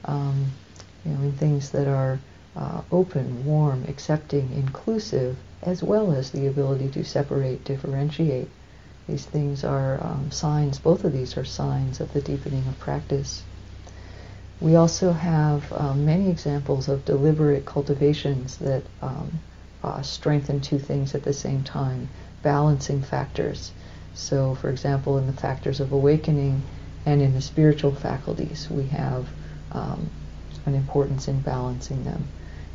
um, 0.04 0.46
you 1.04 1.12
know, 1.12 1.22
in 1.22 1.32
things 1.32 1.70
that 1.70 1.88
are 1.88 2.18
uh, 2.54 2.82
open, 2.92 3.44
warm, 3.44 3.84
accepting, 3.88 4.50
inclusive, 4.52 5.36
as 5.62 5.82
well 5.82 6.12
as 6.12 6.30
the 6.30 6.46
ability 6.46 6.88
to 6.88 7.04
separate, 7.04 7.64
differentiate. 7.64 8.48
These 9.08 9.24
things 9.24 9.64
are 9.64 9.98
um, 10.04 10.30
signs, 10.30 10.78
both 10.78 11.04
of 11.04 11.12
these 11.12 11.36
are 11.38 11.44
signs 11.44 12.00
of 12.00 12.12
the 12.12 12.20
deepening 12.20 12.66
of 12.68 12.78
practice. 12.78 13.42
We 14.60 14.74
also 14.74 15.12
have 15.12 15.72
um, 15.72 16.04
many 16.04 16.30
examples 16.30 16.88
of 16.88 17.04
deliberate 17.04 17.64
cultivations 17.64 18.56
that 18.58 18.82
um, 19.00 19.38
uh, 19.84 20.02
strengthen 20.02 20.60
two 20.60 20.78
things 20.78 21.14
at 21.14 21.22
the 21.22 21.32
same 21.32 21.62
time, 21.62 22.08
balancing 22.42 23.02
factors. 23.02 23.72
So, 24.14 24.56
for 24.56 24.68
example, 24.68 25.16
in 25.18 25.26
the 25.26 25.32
factors 25.32 25.78
of 25.78 25.92
awakening 25.92 26.62
and 27.06 27.22
in 27.22 27.34
the 27.34 27.40
spiritual 27.40 27.94
faculties, 27.94 28.68
we 28.68 28.86
have 28.86 29.28
um, 29.70 30.10
an 30.66 30.74
importance 30.74 31.28
in 31.28 31.40
balancing 31.40 32.02
them. 32.04 32.24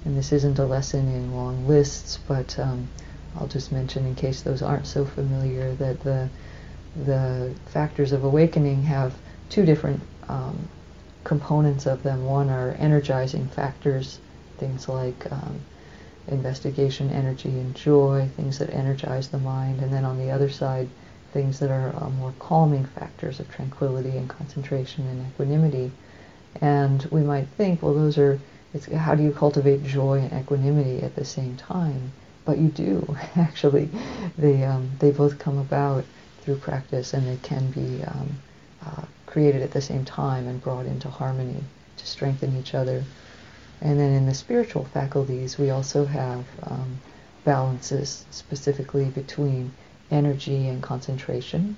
And 0.05 0.17
this 0.17 0.31
isn't 0.31 0.59
a 0.59 0.65
lesson 0.65 1.07
in 1.09 1.35
long 1.35 1.67
lists, 1.67 2.17
but 2.27 2.57
um, 2.59 2.87
I'll 3.35 3.47
just 3.47 3.71
mention 3.71 4.05
in 4.05 4.15
case 4.15 4.41
those 4.41 4.61
aren't 4.61 4.87
so 4.87 5.05
familiar 5.05 5.75
that 5.75 5.99
the 6.01 6.29
the 7.05 7.51
factors 7.65 8.11
of 8.11 8.23
awakening 8.23 8.83
have 8.83 9.15
two 9.49 9.65
different 9.65 9.99
um, 10.29 10.67
components 11.23 11.85
of 11.85 12.03
them. 12.03 12.25
One 12.25 12.49
are 12.49 12.75
energizing 12.79 13.47
factors, 13.47 14.19
things 14.57 14.89
like 14.89 15.31
um, 15.31 15.59
investigation, 16.27 17.09
energy, 17.09 17.49
and 17.49 17.75
joy, 17.75 18.29
things 18.35 18.59
that 18.59 18.73
energize 18.73 19.29
the 19.29 19.39
mind, 19.39 19.81
and 19.81 19.91
then 19.91 20.05
on 20.05 20.17
the 20.19 20.31
other 20.31 20.49
side, 20.49 20.87
things 21.31 21.59
that 21.59 21.71
are 21.71 21.93
uh, 21.95 22.09
more 22.09 22.33
calming 22.39 22.85
factors 22.85 23.39
of 23.39 23.49
tranquility 23.49 24.17
and 24.17 24.29
concentration 24.29 25.07
and 25.07 25.25
equanimity. 25.27 25.91
And 26.61 27.03
we 27.05 27.21
might 27.21 27.47
think, 27.57 27.81
well, 27.81 27.93
those 27.93 28.17
are 28.17 28.39
how 28.95 29.13
do 29.13 29.21
you 29.21 29.31
cultivate 29.31 29.83
joy 29.83 30.19
and 30.19 30.41
equanimity 30.41 31.03
at 31.03 31.15
the 31.15 31.25
same 31.25 31.55
time? 31.57 32.11
But 32.45 32.57
you 32.57 32.69
do 32.69 33.17
actually. 33.35 33.89
They 34.37 34.63
um, 34.63 34.91
they 34.99 35.11
both 35.11 35.39
come 35.39 35.57
about 35.57 36.05
through 36.41 36.57
practice, 36.57 37.13
and 37.13 37.27
they 37.27 37.37
can 37.37 37.71
be 37.71 38.03
um, 38.03 38.29
uh, 38.85 39.03
created 39.25 39.61
at 39.61 39.71
the 39.71 39.81
same 39.81 40.05
time 40.05 40.47
and 40.47 40.61
brought 40.61 40.85
into 40.85 41.09
harmony 41.09 41.63
to 41.97 42.05
strengthen 42.05 42.57
each 42.57 42.73
other. 42.73 43.03
And 43.81 43.99
then 43.99 44.13
in 44.13 44.25
the 44.25 44.33
spiritual 44.33 44.85
faculties, 44.85 45.57
we 45.57 45.69
also 45.69 46.05
have 46.05 46.45
um, 46.63 46.99
balances 47.43 48.25
specifically 48.31 49.05
between 49.05 49.71
energy 50.11 50.67
and 50.67 50.81
concentration, 50.81 51.75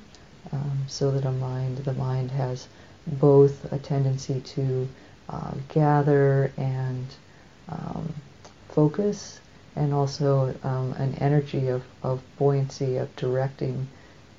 um, 0.52 0.84
so 0.88 1.12
that 1.12 1.26
a 1.26 1.32
mind, 1.32 1.78
the 1.78 1.94
mind 1.94 2.32
has 2.32 2.68
both 3.08 3.72
a 3.72 3.78
tendency 3.80 4.42
to 4.42 4.88
uh, 5.30 5.54
gather 5.70 6.52
and 6.58 7.06
um, 7.70 8.14
focus, 8.70 9.40
and 9.76 9.94
also 9.94 10.54
um, 10.64 10.94
an 10.94 11.16
energy 11.16 11.68
of, 11.70 11.84
of 12.04 12.22
buoyancy, 12.38 12.98
of 12.98 13.16
directing 13.16 13.88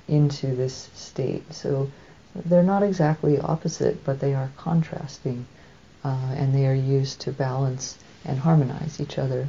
into 0.07 0.55
this 0.55 0.89
state. 0.93 1.43
So 1.53 1.89
they're 2.45 2.63
not 2.63 2.83
exactly 2.83 3.39
opposite, 3.39 4.03
but 4.03 4.19
they 4.19 4.33
are 4.33 4.51
contrasting, 4.57 5.45
uh, 6.03 6.33
and 6.35 6.53
they 6.53 6.67
are 6.67 6.73
used 6.73 7.21
to 7.21 7.31
balance 7.31 7.97
and 8.25 8.39
harmonize 8.39 8.99
each 8.99 9.17
other. 9.17 9.47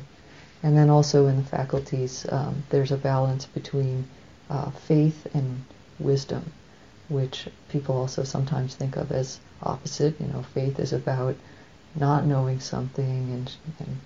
And 0.63 0.77
then 0.77 0.91
also 0.91 1.27
in 1.27 1.37
the 1.37 1.45
faculties, 1.45 2.27
um, 2.31 2.63
there's 2.71 2.93
a 2.93 2.97
balance 2.97 3.47
between 3.47 4.09
uh, 4.51 4.71
faith 4.71 5.27
and 5.35 5.65
wisdom, 5.99 6.53
which 7.09 7.49
people 7.69 7.97
also 7.97 8.25
sometimes 8.25 8.75
think 8.75 8.97
of 8.97 9.13
as 9.13 9.39
opposite. 9.63 10.21
You 10.21 10.27
know, 10.29 10.43
faith 10.43 10.81
is 10.81 10.93
about 10.93 11.37
not 11.95 12.27
knowing 12.27 12.61
something 12.61 13.05
and, 13.05 13.53
and 13.79 13.97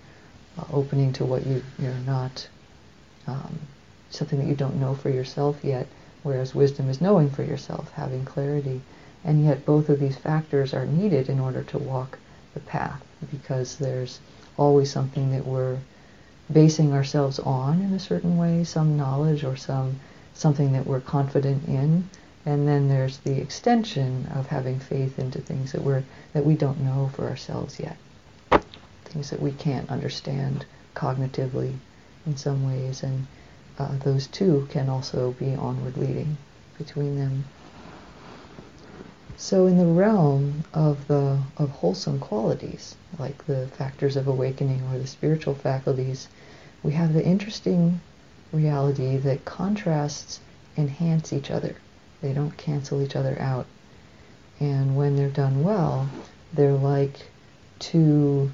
uh, 0.59 0.65
opening 0.73 1.13
to 1.15 1.25
what 1.25 1.47
you, 1.47 1.63
you're 1.79 1.95
not, 2.07 2.49
um, 3.27 3.59
something 4.11 4.39
that 4.39 4.47
you 4.47 4.55
don't 4.55 4.81
know 4.81 4.95
for 4.95 5.09
yourself 5.11 5.59
yet, 5.63 5.87
whereas 6.23 6.55
wisdom 6.55 6.89
is 6.89 7.01
knowing 7.01 7.31
for 7.31 7.43
yourself, 7.43 7.91
having 7.93 8.25
clarity. 8.25 8.81
And 9.25 9.45
yet 9.45 9.65
both 9.65 9.89
of 9.89 10.01
these 10.01 10.17
factors 10.17 10.75
are 10.75 10.87
needed 10.87 11.29
in 11.29 11.39
order 11.41 11.63
to 11.63 11.79
walk 11.79 12.19
the 12.55 12.61
path 12.61 13.03
because 13.31 13.77
there's 13.77 14.21
always 14.57 14.91
something 14.91 15.31
that 15.33 15.47
we're 15.47 15.79
basing 16.53 16.93
ourselves 16.93 17.39
on 17.39 17.81
in 17.81 17.93
a 17.93 17.99
certain 17.99 18.37
way, 18.37 18.65
some 18.65 18.97
knowledge 18.97 19.45
or 19.45 19.57
some 19.57 20.01
something 20.35 20.73
that 20.73 20.87
we're 20.87 21.01
confident 21.01 21.67
in, 21.69 22.09
and 22.47 22.67
then 22.67 22.89
there's 22.89 23.19
the 23.19 23.41
extension 23.41 24.27
of 24.35 24.47
having 24.47 24.79
faith 24.79 25.19
into 25.19 25.41
things 25.41 25.73
that 25.73 25.83
we're 25.83 26.03
that 26.33 26.45
we 26.45 26.55
don't 26.55 26.81
know 26.81 27.11
for 27.15 27.29
ourselves 27.29 27.79
yet, 27.79 27.97
things 29.05 29.31
that 29.31 29.41
we 29.41 29.53
can't 29.53 29.91
understand 29.91 30.65
cognitively, 30.95 31.75
in 32.27 32.37
some 32.37 32.67
ways, 32.67 33.03
and 33.03 33.27
uh, 33.79 33.97
those 33.99 34.27
two 34.27 34.67
can 34.71 34.89
also 34.89 35.33
be 35.33 35.55
onward 35.55 35.97
leading 35.97 36.37
between 36.79 37.17
them. 37.17 37.45
So, 39.37 39.67
in 39.67 39.79
the 39.79 39.87
realm 39.87 40.65
of 40.73 41.09
the 41.09 41.39
of 41.57 41.71
wholesome 41.71 42.19
qualities, 42.21 42.95
like 43.19 43.47
the 43.47 43.67
factors 43.69 44.17
of 44.17 44.29
awakening 44.29 44.83
or 44.91 44.99
the 44.99 45.07
spiritual 45.07 45.55
faculties, 45.55 46.29
we 46.83 46.93
have 46.93 47.13
the 47.13 47.25
interesting 47.25 48.01
reality 48.53 49.17
that 49.17 49.45
contrasts 49.45 50.41
enhance 50.77 51.33
each 51.33 51.51
other. 51.51 51.75
They 52.21 52.33
don't 52.33 52.57
cancel 52.57 53.03
each 53.03 53.17
other 53.17 53.37
out. 53.41 53.67
And 54.61 54.97
when 54.97 55.17
they're 55.17 55.29
done 55.29 55.63
well, 55.63 56.09
they're 56.53 56.73
like 56.73 57.31
two 57.79 58.53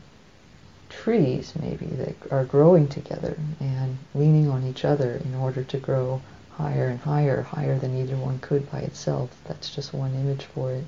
trees, 0.88 1.52
maybe, 1.60 1.86
that 1.86 2.14
are 2.30 2.44
growing 2.44 2.88
together 2.88 3.36
and 3.60 3.98
leaning 4.14 4.48
on 4.48 4.66
each 4.66 4.84
other 4.84 5.20
in 5.24 5.34
order 5.34 5.62
to 5.64 5.78
grow 5.78 6.20
higher 6.52 6.88
and 6.88 7.00
higher, 7.00 7.42
higher 7.42 7.78
than 7.78 7.96
either 7.96 8.16
one 8.16 8.38
could 8.40 8.70
by 8.70 8.80
itself. 8.80 9.30
That's 9.46 9.74
just 9.74 9.94
one 9.94 10.14
image 10.14 10.44
for 10.44 10.72
it. 10.72 10.84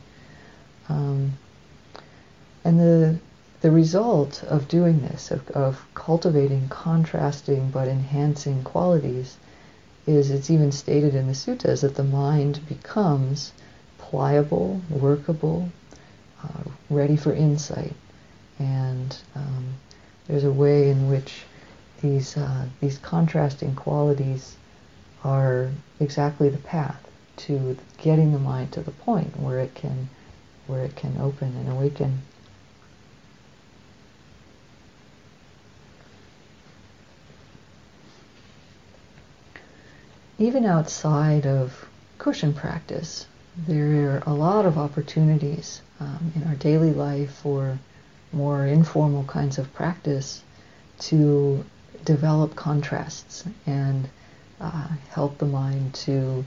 Um, 0.89 1.39
and 2.65 2.79
the 2.79 3.19
the 3.61 3.71
result 3.71 4.43
of 4.45 4.69
doing 4.69 5.03
this, 5.03 5.31
of, 5.31 5.49
of 5.51 5.87
cultivating 5.95 6.69
contrasting 6.69 7.71
but 7.71 7.89
enhancing 7.89 8.63
qualities, 8.65 9.37
is 10.07 10.31
it's 10.31 10.51
even 10.51 10.73
stated 10.73 11.15
in 11.15 11.27
the 11.27 11.35
suttas 11.35 11.83
that 11.83 11.95
the 11.95 12.03
mind 12.05 12.67
becomes 12.67 13.53
pliable, 13.99 14.81
workable, 14.89 15.69
uh, 16.43 16.71
ready 16.89 17.17
for 17.17 17.35
insight. 17.35 17.93
And 18.59 19.17
um, 19.37 19.75
there's 20.31 20.45
a 20.45 20.53
way 20.53 20.91
in 20.91 21.11
which 21.11 21.43
these 22.03 22.37
uh, 22.37 22.67
these 22.81 22.99
contrasting 22.99 23.75
qualities 23.75 24.57
are 25.25 25.71
exactly 25.99 26.49
the 26.49 26.59
path 26.59 27.11
to 27.37 27.77
getting 27.99 28.33
the 28.33 28.39
mind 28.39 28.73
to 28.73 28.81
the 28.81 28.93
point 28.93 29.39
where 29.39 29.59
it 29.59 29.75
can 29.75 30.09
where 30.67 30.85
it 30.85 30.95
can 30.95 31.17
open 31.19 31.49
and 31.57 31.69
awaken. 31.69 32.23
even 40.41 40.65
outside 40.65 41.47
of 41.47 41.87
cushion 42.17 42.55
practice, 42.55 43.27
there 43.69 44.11
are 44.11 44.23
a 44.25 44.33
lot 44.33 44.65
of 44.65 44.79
opportunities 44.79 45.83
um, 46.01 46.33
in 46.35 46.43
our 46.45 46.55
daily 46.55 46.95
life 46.95 47.31
for 47.31 47.79
more 48.33 48.67
informal 48.67 49.25
kinds 49.25 49.59
of 49.59 49.73
practice 49.75 50.43
to 50.99 51.65
develop 52.05 52.55
contrasts 52.55 53.45
and 53.67 54.09
uh, 54.61 54.89
help 55.09 55.39
the 55.39 55.47
mind 55.47 55.95
to 55.95 56.45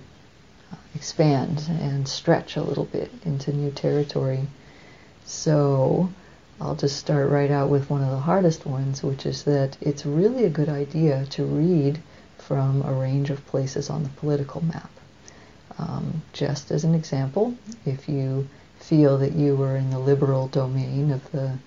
uh, 0.71 0.75
expand 0.95 1.63
and 1.81 2.07
stretch 2.07 2.55
a 2.55 2.61
little 2.63 2.85
bit 2.85 3.11
into 3.25 3.51
new 3.51 3.71
territory. 3.71 4.47
So 5.25 6.09
I'll 6.61 6.75
just 6.75 6.97
start 6.97 7.29
right 7.29 7.51
out 7.51 7.69
with 7.69 7.89
one 7.89 8.03
of 8.03 8.11
the 8.11 8.19
hardest 8.19 8.65
ones, 8.65 9.03
which 9.03 9.25
is 9.25 9.43
that 9.43 9.77
it's 9.81 10.05
really 10.05 10.45
a 10.45 10.49
good 10.49 10.69
idea 10.69 11.25
to 11.31 11.43
read 11.43 11.99
from 12.37 12.81
a 12.83 12.93
range 12.93 13.29
of 13.29 13.45
places 13.47 13.89
on 13.89 14.03
the 14.03 14.09
political 14.09 14.63
map. 14.63 14.89
Um, 15.77 16.21
just 16.33 16.71
as 16.71 16.83
an 16.83 16.93
example, 16.93 17.55
if 17.85 18.07
you 18.07 18.47
feel 18.79 19.17
that 19.17 19.33
you 19.33 19.55
were 19.55 19.75
in 19.75 19.89
the 19.89 19.99
liberal 19.99 20.47
domain 20.47 21.11
of 21.11 21.31
the 21.31 21.57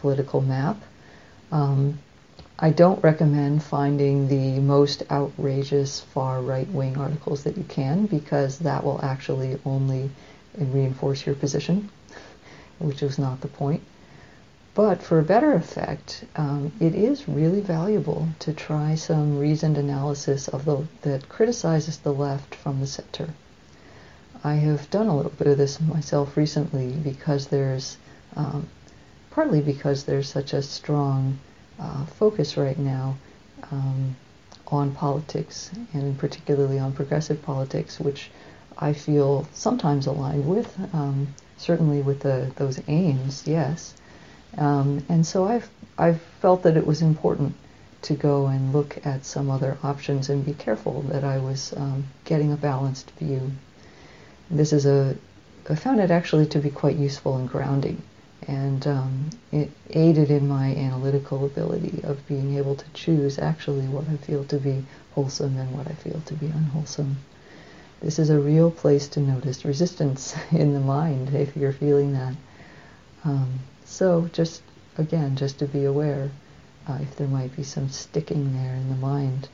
political 0.00 0.40
map, 0.40 0.76
um, 1.52 1.98
I 2.58 2.70
don't 2.70 3.02
recommend 3.04 3.62
finding 3.62 4.28
the 4.28 4.60
most 4.60 5.02
outrageous 5.10 6.00
far 6.00 6.40
right 6.40 6.68
wing 6.68 6.96
articles 6.96 7.44
that 7.44 7.58
you 7.58 7.64
can 7.64 8.06
because 8.06 8.58
that 8.60 8.82
will 8.82 9.04
actually 9.04 9.58
only 9.64 10.10
reinforce 10.56 11.26
your 11.26 11.34
position, 11.34 11.90
which 12.78 13.02
is 13.02 13.18
not 13.18 13.42
the 13.42 13.48
point. 13.48 13.82
But 14.74 15.02
for 15.02 15.18
a 15.18 15.22
better 15.22 15.52
effect, 15.54 16.24
um, 16.36 16.72
it 16.80 16.94
is 16.94 17.28
really 17.28 17.60
valuable 17.60 18.28
to 18.40 18.52
try 18.52 18.94
some 18.94 19.38
reasoned 19.38 19.78
analysis 19.78 20.48
of 20.48 20.64
the, 20.66 20.86
that 21.02 21.28
criticizes 21.28 21.98
the 21.98 22.12
left 22.12 22.54
from 22.54 22.80
the 22.80 22.86
center. 22.86 23.30
I 24.44 24.54
have 24.56 24.90
done 24.90 25.08
a 25.08 25.16
little 25.16 25.32
bit 25.32 25.46
of 25.46 25.56
this 25.56 25.80
myself 25.80 26.36
recently 26.36 26.92
because 26.92 27.46
there's, 27.46 27.96
um, 28.36 28.68
partly 29.36 29.60
because 29.60 30.04
there's 30.04 30.30
such 30.30 30.54
a 30.54 30.62
strong 30.62 31.38
uh, 31.78 32.06
focus 32.06 32.56
right 32.56 32.78
now 32.78 33.14
um, 33.70 34.16
on 34.68 34.90
politics 34.94 35.70
and 35.92 36.16
particularly 36.18 36.78
on 36.78 36.90
progressive 36.90 37.42
politics, 37.42 38.00
which 38.00 38.30
I 38.78 38.94
feel 38.94 39.46
sometimes 39.52 40.06
aligned 40.06 40.48
with, 40.48 40.74
um, 40.94 41.34
certainly 41.58 42.00
with 42.00 42.20
the, 42.20 42.50
those 42.56 42.80
aims, 42.88 43.46
yes. 43.46 43.92
Um, 44.56 45.04
and 45.10 45.26
so 45.26 45.46
I've, 45.46 45.68
I've 45.98 46.22
felt 46.40 46.62
that 46.62 46.78
it 46.78 46.86
was 46.86 47.02
important 47.02 47.54
to 48.02 48.14
go 48.14 48.46
and 48.46 48.72
look 48.72 49.04
at 49.04 49.26
some 49.26 49.50
other 49.50 49.76
options 49.82 50.30
and 50.30 50.46
be 50.46 50.54
careful 50.54 51.02
that 51.10 51.24
I 51.24 51.36
was 51.36 51.74
um, 51.76 52.06
getting 52.24 52.54
a 52.54 52.56
balanced 52.56 53.10
view. 53.18 53.52
This 54.50 54.72
is 54.72 54.86
a, 54.86 55.14
I 55.68 55.74
found 55.74 56.00
it 56.00 56.10
actually 56.10 56.46
to 56.46 56.58
be 56.58 56.70
quite 56.70 56.96
useful 56.96 57.36
and 57.36 57.46
grounding, 57.46 58.00
and 58.48 58.86
um, 58.86 59.30
it 59.50 59.70
aided 59.90 60.30
in 60.30 60.46
my 60.46 60.74
analytical 60.76 61.44
ability 61.44 62.00
of 62.04 62.26
being 62.28 62.56
able 62.56 62.76
to 62.76 62.84
choose 62.94 63.38
actually 63.38 63.88
what 63.88 64.08
I 64.08 64.16
feel 64.16 64.44
to 64.44 64.58
be 64.58 64.84
wholesome 65.12 65.56
and 65.56 65.76
what 65.76 65.88
I 65.88 65.94
feel 65.94 66.20
to 66.26 66.34
be 66.34 66.46
unwholesome. 66.46 67.16
This 68.00 68.18
is 68.18 68.30
a 68.30 68.38
real 68.38 68.70
place 68.70 69.08
to 69.08 69.20
notice 69.20 69.64
resistance 69.64 70.36
in 70.52 70.74
the 70.74 70.80
mind 70.80 71.34
if 71.34 71.56
you're 71.56 71.72
feeling 71.72 72.12
that. 72.12 72.34
Um, 73.24 73.60
so 73.84 74.28
just, 74.32 74.62
again, 74.98 75.34
just 75.34 75.58
to 75.58 75.66
be 75.66 75.84
aware 75.84 76.30
uh, 76.86 76.98
if 77.00 77.16
there 77.16 77.26
might 77.26 77.56
be 77.56 77.64
some 77.64 77.88
sticking 77.88 78.52
there 78.52 78.74
in 78.74 78.88
the 78.90 78.96
mind. 78.96 79.48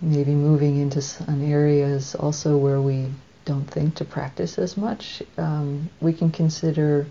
Maybe 0.00 0.32
moving 0.32 0.78
into 0.78 1.02
some 1.02 1.44
areas 1.44 2.14
also 2.14 2.56
where 2.56 2.80
we 2.80 3.08
don't 3.50 3.70
think 3.70 3.96
to 3.96 4.04
practice 4.04 4.58
as 4.58 4.76
much, 4.76 5.22
um, 5.36 5.90
we 6.00 6.12
can 6.12 6.30
consider 6.30 7.06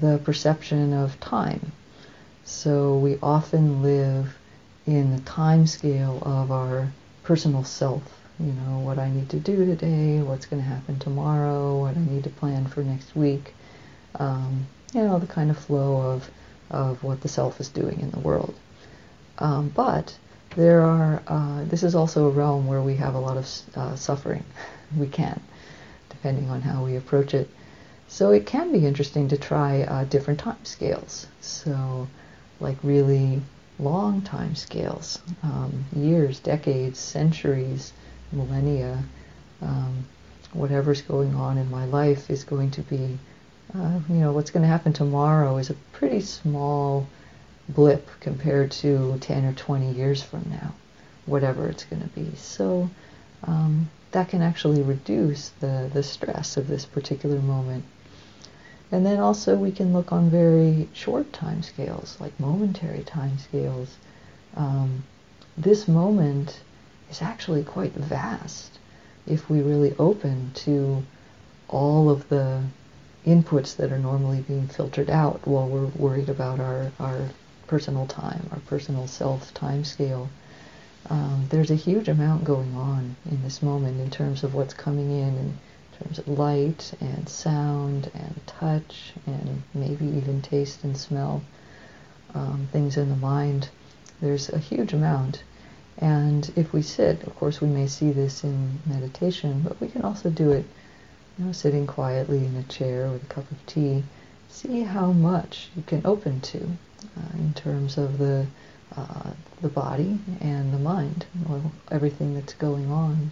the 0.00 0.20
perception 0.24 0.92
of 0.92 1.18
time. 1.20 1.72
So 2.44 2.98
we 2.98 3.18
often 3.22 3.82
live 3.82 4.36
in 4.86 5.14
the 5.14 5.22
time 5.22 5.66
scale 5.66 6.18
of 6.22 6.50
our 6.50 6.88
personal 7.22 7.64
self. 7.64 8.02
You 8.38 8.52
know, 8.52 8.78
what 8.80 8.98
I 8.98 9.10
need 9.10 9.28
to 9.30 9.40
do 9.40 9.66
today, 9.66 10.20
what's 10.22 10.46
going 10.46 10.62
to 10.62 10.68
happen 10.68 10.98
tomorrow, 10.98 11.80
what 11.80 11.96
I 11.96 12.00
need 12.00 12.24
to 12.24 12.30
plan 12.30 12.66
for 12.66 12.82
next 12.82 13.16
week 13.16 13.54
um, 14.18 14.66
you 14.92 15.02
know, 15.02 15.18
the 15.18 15.26
kind 15.26 15.50
of 15.50 15.58
flow 15.58 16.12
of, 16.12 16.30
of 16.70 17.02
what 17.02 17.20
the 17.20 17.28
self 17.28 17.60
is 17.60 17.68
doing 17.68 18.00
in 18.00 18.10
the 18.10 18.18
world. 18.18 18.54
Um, 19.38 19.68
but 19.68 20.16
there 20.56 20.82
are, 20.82 21.22
uh, 21.26 21.64
this 21.64 21.82
is 21.82 21.94
also 21.94 22.26
a 22.26 22.30
realm 22.30 22.66
where 22.66 22.82
we 22.82 22.96
have 22.96 23.14
a 23.14 23.20
lot 23.20 23.36
of 23.36 23.48
uh, 23.76 23.96
suffering. 23.96 24.44
we 24.96 25.06
can, 25.06 25.40
depending 26.18 26.50
on 26.50 26.60
how 26.62 26.84
we 26.84 26.96
approach 26.96 27.34
it. 27.34 27.48
So 28.08 28.30
it 28.30 28.46
can 28.46 28.72
be 28.72 28.86
interesting 28.86 29.28
to 29.28 29.36
try 29.36 29.82
uh, 29.82 30.04
different 30.04 30.40
time 30.40 30.64
scales. 30.64 31.26
So, 31.40 32.08
like 32.60 32.76
really 32.82 33.40
long 33.78 34.22
time 34.22 34.54
scales, 34.54 35.20
um, 35.42 35.84
years, 35.94 36.40
decades, 36.40 36.98
centuries, 36.98 37.92
millennia. 38.32 39.02
Um, 39.62 40.06
whatever's 40.52 41.02
going 41.02 41.34
on 41.34 41.58
in 41.58 41.70
my 41.70 41.84
life 41.84 42.30
is 42.30 42.44
going 42.44 42.70
to 42.72 42.80
be 42.82 43.18
uh, 43.74 44.00
you 44.08 44.16
know, 44.16 44.32
what's 44.32 44.50
going 44.50 44.62
to 44.62 44.68
happen 44.68 44.92
tomorrow 44.92 45.58
is 45.58 45.70
a 45.70 45.74
pretty 45.92 46.20
small 46.20 47.06
blip 47.68 48.08
compared 48.20 48.70
to 48.70 49.18
10 49.20 49.44
or 49.44 49.52
20 49.52 49.92
years 49.92 50.22
from 50.22 50.44
now, 50.50 50.72
whatever 51.26 51.68
it's 51.68 51.84
going 51.84 52.02
to 52.02 52.08
be. 52.08 52.34
So 52.36 52.88
um, 53.44 53.90
that 54.12 54.28
can 54.28 54.42
actually 54.42 54.82
reduce 54.82 55.50
the, 55.60 55.90
the 55.92 56.02
stress 56.02 56.56
of 56.56 56.68
this 56.68 56.84
particular 56.84 57.40
moment. 57.40 57.84
And 58.90 59.04
then 59.04 59.20
also 59.20 59.54
we 59.56 59.70
can 59.70 59.92
look 59.92 60.12
on 60.12 60.30
very 60.30 60.88
short 60.94 61.32
time 61.32 61.62
scales, 61.62 62.16
like 62.18 62.38
momentary 62.40 63.02
time 63.02 63.38
scales. 63.38 63.96
Um, 64.56 65.04
this 65.56 65.86
moment 65.86 66.60
is 67.10 67.20
actually 67.20 67.64
quite 67.64 67.92
vast 67.92 68.78
if 69.26 69.50
we 69.50 69.60
really 69.60 69.94
open 69.98 70.52
to 70.54 71.04
all 71.68 72.08
of 72.08 72.28
the 72.30 72.62
inputs 73.26 73.76
that 73.76 73.92
are 73.92 73.98
normally 73.98 74.40
being 74.40 74.66
filtered 74.68 75.10
out 75.10 75.46
while 75.46 75.68
we're 75.68 75.86
worried 75.86 76.30
about 76.30 76.58
our, 76.60 76.90
our 76.98 77.28
personal 77.66 78.06
time, 78.06 78.48
our 78.52 78.60
personal 78.60 79.06
self 79.06 79.52
time 79.52 79.84
scale. 79.84 80.30
Um, 81.10 81.46
there's 81.50 81.70
a 81.70 81.74
huge 81.76 82.08
amount 82.08 82.44
going 82.44 82.74
on 82.74 83.16
in 83.30 83.42
this 83.42 83.62
moment 83.62 84.00
in 84.00 84.10
terms 84.10 84.44
of 84.44 84.54
what's 84.54 84.74
coming 84.74 85.10
in, 85.10 85.36
in 85.36 85.58
terms 85.98 86.18
of 86.18 86.28
light 86.28 86.92
and 87.00 87.28
sound 87.28 88.10
and 88.14 88.40
touch 88.46 89.12
and 89.26 89.62
maybe 89.74 90.06
even 90.06 90.42
taste 90.42 90.84
and 90.84 90.96
smell. 90.96 91.42
Um, 92.34 92.68
things 92.72 92.96
in 92.96 93.08
the 93.08 93.16
mind 93.16 93.68
There's 94.20 94.48
a 94.50 94.58
huge 94.58 94.92
amount. 94.92 95.42
And 95.98 96.50
if 96.56 96.72
we 96.72 96.82
sit, 96.82 97.22
of 97.24 97.34
course, 97.36 97.60
we 97.60 97.68
may 97.68 97.86
see 97.86 98.10
this 98.10 98.44
in 98.44 98.80
meditation, 98.86 99.62
but 99.62 99.80
we 99.80 99.88
can 99.88 100.02
also 100.02 100.30
do 100.30 100.50
it, 100.52 100.64
you 101.38 101.44
know, 101.44 101.52
sitting 101.52 101.86
quietly 101.86 102.44
in 102.44 102.56
a 102.56 102.62
chair 102.64 103.08
with 103.08 103.22
a 103.22 103.26
cup 103.26 103.50
of 103.50 103.66
tea. 103.66 104.04
See 104.48 104.82
how 104.82 105.12
much 105.12 105.68
you 105.76 105.82
can 105.82 106.02
open 106.04 106.40
to 106.40 106.58
uh, 107.16 107.38
in 107.38 107.54
terms 107.54 107.96
of 107.98 108.18
the 108.18 108.46
uh, 108.96 109.30
the 109.60 109.68
body 109.68 110.18
and 110.40 110.72
the 110.72 110.78
mind, 110.78 111.26
or 111.48 111.60
everything 111.90 112.34
that's 112.34 112.54
going 112.54 112.90
on. 112.90 113.30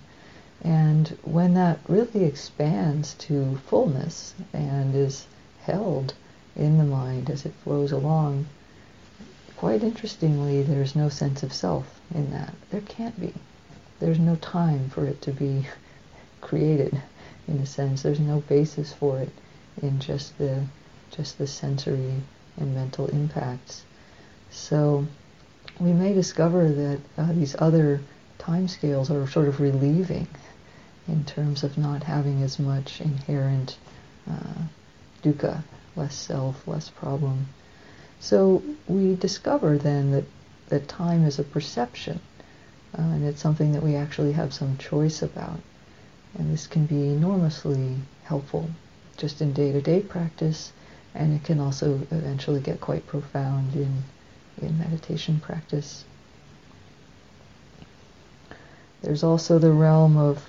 And 0.62 1.08
when 1.22 1.54
that 1.54 1.80
really 1.88 2.24
expands 2.24 3.14
to 3.14 3.56
fullness 3.66 4.34
and 4.52 4.94
is 4.94 5.26
held 5.62 6.14
in 6.56 6.78
the 6.78 6.84
mind 6.84 7.30
as 7.30 7.44
it 7.46 7.52
flows 7.62 7.92
along, 7.92 8.46
quite 9.56 9.82
interestingly, 9.82 10.62
there's 10.62 10.96
no 10.96 11.08
sense 11.08 11.42
of 11.42 11.52
self 11.52 12.00
in 12.14 12.30
that. 12.30 12.54
There 12.70 12.80
can't 12.80 13.18
be. 13.20 13.34
There's 14.00 14.18
no 14.18 14.36
time 14.36 14.88
for 14.90 15.06
it 15.06 15.22
to 15.22 15.32
be 15.32 15.66
created, 16.40 17.00
in 17.48 17.58
a 17.58 17.66
sense. 17.66 18.02
There's 18.02 18.20
no 18.20 18.40
basis 18.40 18.92
for 18.92 19.18
it 19.20 19.30
in 19.82 20.00
just 20.00 20.36
the 20.38 20.64
just 21.10 21.38
the 21.38 21.46
sensory 21.46 22.22
and 22.56 22.74
mental 22.74 23.06
impacts. 23.06 23.84
So 24.50 25.06
we 25.78 25.92
may 25.92 26.12
discover 26.12 26.70
that 26.70 27.00
uh, 27.18 27.32
these 27.32 27.54
other 27.58 28.00
time 28.38 28.68
scales 28.68 29.10
are 29.10 29.26
sort 29.26 29.48
of 29.48 29.60
relieving 29.60 30.26
in 31.08 31.24
terms 31.24 31.62
of 31.62 31.78
not 31.78 32.02
having 32.02 32.42
as 32.42 32.58
much 32.58 33.00
inherent 33.00 33.76
uh, 34.30 34.62
dukkha, 35.22 35.62
less 35.94 36.14
self, 36.14 36.66
less 36.66 36.90
problem. 36.90 37.46
So 38.20 38.62
we 38.88 39.14
discover 39.14 39.78
then 39.78 40.10
that, 40.12 40.24
that 40.68 40.88
time 40.88 41.24
is 41.24 41.38
a 41.38 41.44
perception, 41.44 42.20
uh, 42.98 43.02
and 43.02 43.24
it's 43.24 43.42
something 43.42 43.72
that 43.72 43.82
we 43.82 43.94
actually 43.94 44.32
have 44.32 44.54
some 44.54 44.78
choice 44.78 45.22
about. 45.22 45.60
And 46.38 46.52
this 46.52 46.66
can 46.66 46.86
be 46.86 47.08
enormously 47.08 47.96
helpful 48.24 48.70
just 49.16 49.40
in 49.40 49.52
day-to-day 49.52 50.00
practice, 50.00 50.72
and 51.14 51.34
it 51.34 51.44
can 51.44 51.60
also 51.60 51.94
eventually 52.10 52.60
get 52.60 52.80
quite 52.80 53.06
profound 53.06 53.74
in, 53.74 54.02
in 54.60 54.78
meditation 54.78 55.40
practice. 55.40 56.04
There's 59.02 59.22
also 59.22 59.58
the 59.58 59.72
realm 59.72 60.16
of 60.16 60.48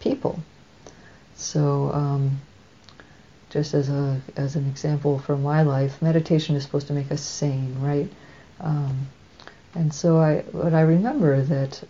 people. 0.00 0.40
So, 1.36 1.92
um, 1.92 2.40
just 3.50 3.74
as 3.74 3.88
a 3.88 4.20
as 4.36 4.56
an 4.56 4.66
example 4.66 5.18
from 5.18 5.42
my 5.42 5.62
life, 5.62 6.00
meditation 6.00 6.56
is 6.56 6.62
supposed 6.62 6.86
to 6.86 6.94
make 6.94 7.12
us 7.12 7.20
sane, 7.20 7.76
right? 7.80 8.10
Um, 8.60 9.08
and 9.74 9.92
so 9.92 10.18
I, 10.18 10.44
but 10.52 10.74
I 10.74 10.82
remember 10.82 11.42
that 11.42 11.82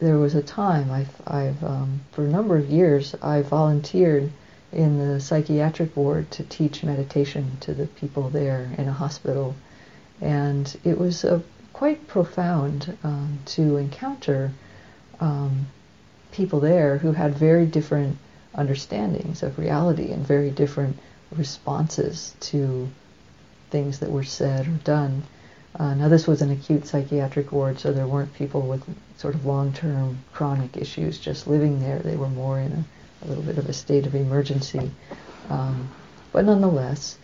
there 0.00 0.18
was 0.18 0.34
a 0.34 0.42
time 0.42 0.90
I've, 0.90 1.14
I've 1.26 1.62
um, 1.64 2.00
for 2.12 2.24
a 2.24 2.28
number 2.28 2.56
of 2.56 2.68
years 2.68 3.14
I 3.22 3.42
volunteered 3.42 4.30
in 4.72 4.98
the 4.98 5.20
psychiatric 5.20 5.96
ward 5.96 6.30
to 6.32 6.42
teach 6.42 6.82
meditation 6.82 7.56
to 7.60 7.72
the 7.72 7.86
people 7.86 8.28
there 8.28 8.70
in 8.76 8.88
a 8.88 8.92
hospital, 8.92 9.54
and 10.20 10.76
it 10.84 10.98
was 10.98 11.24
uh, 11.24 11.40
quite 11.72 12.06
profound 12.06 12.96
um, 13.02 13.38
to 13.44 13.76
encounter 13.76 14.52
um, 15.20 15.66
people 16.32 16.60
there 16.60 16.98
who 16.98 17.12
had 17.12 17.34
very 17.34 17.66
different 17.66 18.16
understandings 18.54 19.42
of 19.42 19.58
reality 19.58 20.12
and 20.12 20.26
very 20.26 20.50
different 20.50 20.96
responses 21.36 22.34
to 22.40 22.88
things 23.70 23.98
that 23.98 24.10
were 24.10 24.24
said 24.24 24.66
or 24.68 24.78
done. 24.84 25.22
Uh, 25.76 25.94
now, 25.94 26.08
this 26.08 26.26
was 26.28 26.40
an 26.40 26.52
acute 26.52 26.86
psychiatric 26.86 27.50
ward, 27.50 27.80
so 27.80 27.92
there 27.92 28.06
weren't 28.06 28.32
people 28.34 28.60
with 28.62 28.84
sort 29.16 29.34
of 29.34 29.44
long-term 29.44 30.18
chronic 30.32 30.76
issues 30.76 31.18
just 31.18 31.48
living 31.48 31.80
there. 31.80 31.98
They 31.98 32.16
were 32.16 32.28
more 32.28 32.60
in 32.60 32.72
a, 32.72 33.24
a 33.24 33.26
little 33.26 33.42
bit 33.42 33.58
of 33.58 33.68
a 33.68 33.72
state 33.72 34.06
of 34.06 34.14
emergency. 34.14 34.92
Um, 35.50 35.90
but 36.32 36.44
nonetheless, 36.44 37.18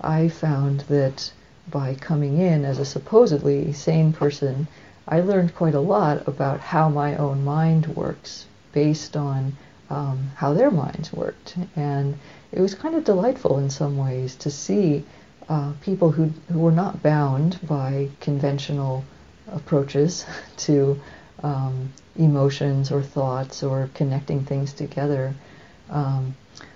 I 0.00 0.28
found 0.28 0.80
that 0.82 1.32
by 1.70 1.94
coming 1.94 2.38
in 2.38 2.64
as 2.64 2.78
a 2.78 2.84
supposedly 2.84 3.72
sane 3.72 4.12
person, 4.12 4.66
I 5.08 5.20
learned 5.20 5.54
quite 5.54 5.74
a 5.74 5.80
lot 5.80 6.26
about 6.26 6.60
how 6.60 6.88
my 6.88 7.16
own 7.16 7.44
mind 7.44 7.86
works 7.88 8.46
based 8.72 9.16
on 9.16 9.56
um, 9.88 10.30
how 10.34 10.52
their 10.52 10.70
minds 10.70 11.12
worked. 11.12 11.56
And 11.76 12.18
it 12.52 12.60
was 12.60 12.74
kind 12.74 12.94
of 12.94 13.04
delightful 13.04 13.58
in 13.58 13.70
some 13.70 13.96
ways 13.96 14.34
to 14.36 14.50
see 14.50 15.04
uh, 15.48 15.72
people 15.80 16.10
who, 16.10 16.32
who 16.52 16.58
were 16.58 16.72
not 16.72 17.02
bound 17.02 17.58
by 17.66 18.08
conventional 18.20 19.04
approaches 19.52 20.26
to 20.56 21.00
um, 21.42 21.92
emotions 22.16 22.90
or 22.90 23.02
thoughts 23.02 23.62
or 23.62 23.90
connecting 23.94 24.44
things 24.44 24.72
together. 24.72 25.34
Um, 25.90 26.34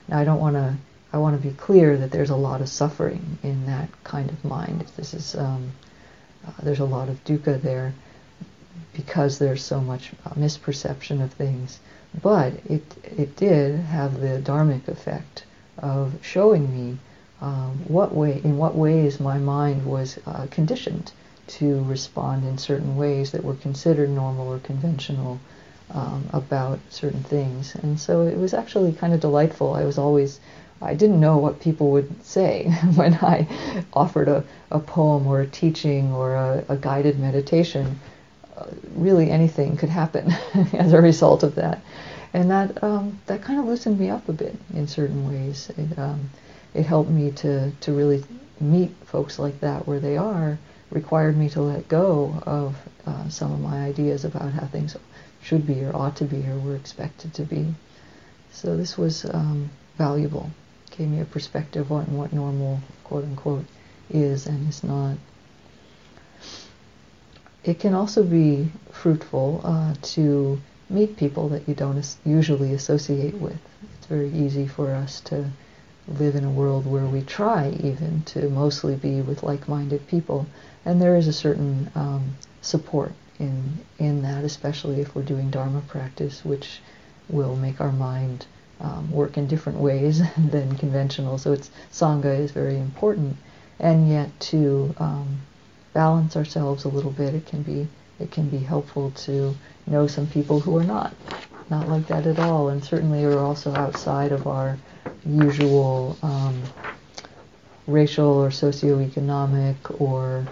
now, 0.08 0.18
I 0.18 0.24
don't 0.24 0.40
want 0.40 0.56
to. 0.56 0.76
I 1.12 1.18
want 1.18 1.40
to 1.40 1.48
be 1.48 1.54
clear 1.54 1.96
that 1.96 2.10
there's 2.10 2.30
a 2.30 2.36
lot 2.36 2.60
of 2.60 2.68
suffering 2.68 3.38
in 3.42 3.66
that 3.66 3.88
kind 4.04 4.30
of 4.30 4.44
mind. 4.44 4.84
This 4.96 5.12
is 5.14 5.34
um, 5.34 5.72
uh, 6.46 6.52
there's 6.62 6.80
a 6.80 6.84
lot 6.84 7.08
of 7.08 7.22
dukkha 7.24 7.60
there 7.60 7.92
because 8.92 9.38
there's 9.38 9.62
so 9.62 9.80
much 9.80 10.12
uh, 10.24 10.30
misperception 10.30 11.22
of 11.22 11.32
things. 11.32 11.78
But 12.22 12.54
it, 12.68 12.82
it 13.04 13.36
did 13.36 13.78
have 13.78 14.20
the 14.20 14.40
dharmic 14.40 14.88
effect 14.88 15.44
of 15.78 16.14
showing 16.22 16.74
me 16.74 16.98
um, 17.40 17.84
what 17.86 18.14
way, 18.14 18.40
in 18.42 18.58
what 18.58 18.74
ways 18.74 19.20
my 19.20 19.38
mind 19.38 19.86
was 19.86 20.18
uh, 20.26 20.46
conditioned 20.50 21.12
to 21.46 21.82
respond 21.84 22.44
in 22.44 22.58
certain 22.58 22.96
ways 22.96 23.32
that 23.32 23.44
were 23.44 23.54
considered 23.54 24.10
normal 24.10 24.48
or 24.48 24.58
conventional 24.58 25.40
um, 25.92 26.28
about 26.32 26.78
certain 26.90 27.22
things. 27.22 27.74
And 27.74 27.98
so 27.98 28.26
it 28.26 28.36
was 28.36 28.54
actually 28.54 28.92
kind 28.92 29.12
of 29.12 29.20
delightful. 29.20 29.74
I 29.74 29.84
was 29.84 29.98
always, 29.98 30.40
I 30.82 30.94
didn't 30.94 31.20
know 31.20 31.36
what 31.38 31.60
people 31.60 31.90
would 31.92 32.24
say 32.24 32.70
when 32.94 33.14
I 33.14 33.46
offered 33.92 34.28
a, 34.28 34.44
a 34.70 34.78
poem 34.78 35.26
or 35.26 35.40
a 35.40 35.46
teaching 35.46 36.12
or 36.12 36.34
a, 36.34 36.64
a 36.68 36.76
guided 36.76 37.18
meditation 37.18 38.00
really 38.94 39.30
anything 39.30 39.76
could 39.76 39.88
happen 39.88 40.32
as 40.72 40.92
a 40.92 41.00
result 41.00 41.42
of 41.42 41.54
that. 41.56 41.80
And 42.32 42.50
that 42.50 42.82
um, 42.82 43.18
that 43.26 43.42
kind 43.42 43.58
of 43.58 43.66
loosened 43.66 43.98
me 43.98 44.10
up 44.10 44.28
a 44.28 44.32
bit 44.32 44.56
in 44.74 44.86
certain 44.86 45.28
ways. 45.28 45.70
It, 45.76 45.98
um, 45.98 46.30
it 46.74 46.86
helped 46.86 47.10
me 47.10 47.32
to, 47.32 47.72
to 47.72 47.92
really 47.92 48.22
meet 48.60 48.90
folks 49.06 49.38
like 49.38 49.60
that 49.60 49.86
where 49.88 49.98
they 49.98 50.16
are, 50.16 50.58
required 50.90 51.36
me 51.36 51.48
to 51.50 51.62
let 51.62 51.88
go 51.88 52.40
of 52.46 52.76
uh, 53.06 53.28
some 53.28 53.52
of 53.52 53.60
my 53.60 53.84
ideas 53.84 54.24
about 54.24 54.52
how 54.52 54.66
things 54.66 54.96
should 55.42 55.66
be 55.66 55.82
or 55.82 55.96
ought 55.96 56.14
to 56.16 56.24
be 56.24 56.46
or 56.46 56.56
were 56.58 56.76
expected 56.76 57.34
to 57.34 57.42
be. 57.42 57.74
So 58.52 58.76
this 58.76 58.96
was 58.96 59.24
um, 59.24 59.70
valuable. 59.96 60.50
Gave 60.90 61.08
me 61.08 61.20
a 61.20 61.24
perspective 61.24 61.90
on 61.92 62.16
what 62.16 62.32
normal, 62.32 62.80
quote 63.04 63.24
unquote, 63.24 63.64
is 64.10 64.46
and 64.46 64.68
is 64.68 64.82
not 64.82 65.16
it 67.62 67.78
can 67.78 67.94
also 67.94 68.24
be 68.24 68.70
fruitful 68.90 69.60
uh, 69.64 69.94
to 70.00 70.58
meet 70.88 71.16
people 71.16 71.48
that 71.50 71.68
you 71.68 71.74
don't 71.74 71.98
as- 71.98 72.16
usually 72.24 72.72
associate 72.72 73.34
with. 73.34 73.58
It's 73.94 74.06
very 74.06 74.32
easy 74.32 74.66
for 74.66 74.92
us 74.92 75.20
to 75.22 75.50
live 76.08 76.34
in 76.34 76.44
a 76.44 76.50
world 76.50 76.86
where 76.86 77.06
we 77.06 77.20
try 77.22 77.70
even 77.80 78.22
to 78.22 78.48
mostly 78.48 78.96
be 78.96 79.20
with 79.20 79.42
like-minded 79.42 80.06
people, 80.08 80.46
and 80.84 81.00
there 81.00 81.16
is 81.16 81.28
a 81.28 81.32
certain 81.32 81.90
um, 81.94 82.36
support 82.62 83.12
in 83.38 83.78
in 83.98 84.22
that, 84.22 84.42
especially 84.42 85.00
if 85.00 85.14
we're 85.14 85.22
doing 85.22 85.50
Dharma 85.50 85.82
practice, 85.82 86.44
which 86.44 86.80
will 87.28 87.56
make 87.56 87.80
our 87.80 87.92
mind 87.92 88.46
um, 88.80 89.10
work 89.10 89.36
in 89.36 89.46
different 89.46 89.78
ways 89.78 90.22
than 90.38 90.76
conventional. 90.76 91.38
So 91.38 91.52
it's 91.52 91.70
sangha 91.92 92.38
is 92.38 92.50
very 92.50 92.78
important, 92.78 93.36
and 93.78 94.08
yet 94.08 94.28
to 94.40 94.94
um, 94.98 95.40
balance 95.92 96.36
ourselves 96.36 96.84
a 96.84 96.88
little 96.88 97.10
bit, 97.10 97.34
it 97.34 97.46
can 97.46 97.62
be 97.62 97.88
it 98.18 98.30
can 98.30 98.48
be 98.48 98.58
helpful 98.58 99.10
to 99.12 99.54
know 99.86 100.06
some 100.06 100.26
people 100.26 100.60
who 100.60 100.76
are 100.76 100.84
not 100.84 101.14
not 101.70 101.88
like 101.88 102.06
that 102.08 102.26
at 102.26 102.38
all, 102.38 102.68
and 102.68 102.84
certainly 102.84 103.24
are 103.24 103.38
also 103.38 103.72
outside 103.74 104.32
of 104.32 104.46
our 104.46 104.76
usual 105.24 106.16
um, 106.22 106.62
racial 107.86 108.26
or 108.26 108.48
socioeconomic 108.48 110.00
or 110.00 110.46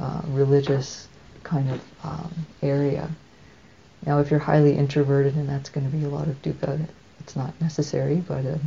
uh, 0.00 0.22
religious 0.28 1.08
kind 1.42 1.70
of 1.70 1.80
um, 2.02 2.32
area. 2.62 3.08
Now, 4.06 4.18
if 4.20 4.30
you're 4.30 4.40
highly 4.40 4.76
introverted 4.76 5.34
and 5.36 5.48
that's 5.48 5.70
going 5.70 5.90
to 5.90 5.96
be 5.96 6.04
a 6.04 6.08
lot 6.08 6.28
of 6.28 6.40
dukkha, 6.42 6.86
it's 7.24 7.36
not 7.36 7.58
necessary, 7.60 8.16
but 8.16 8.44
um, 8.44 8.60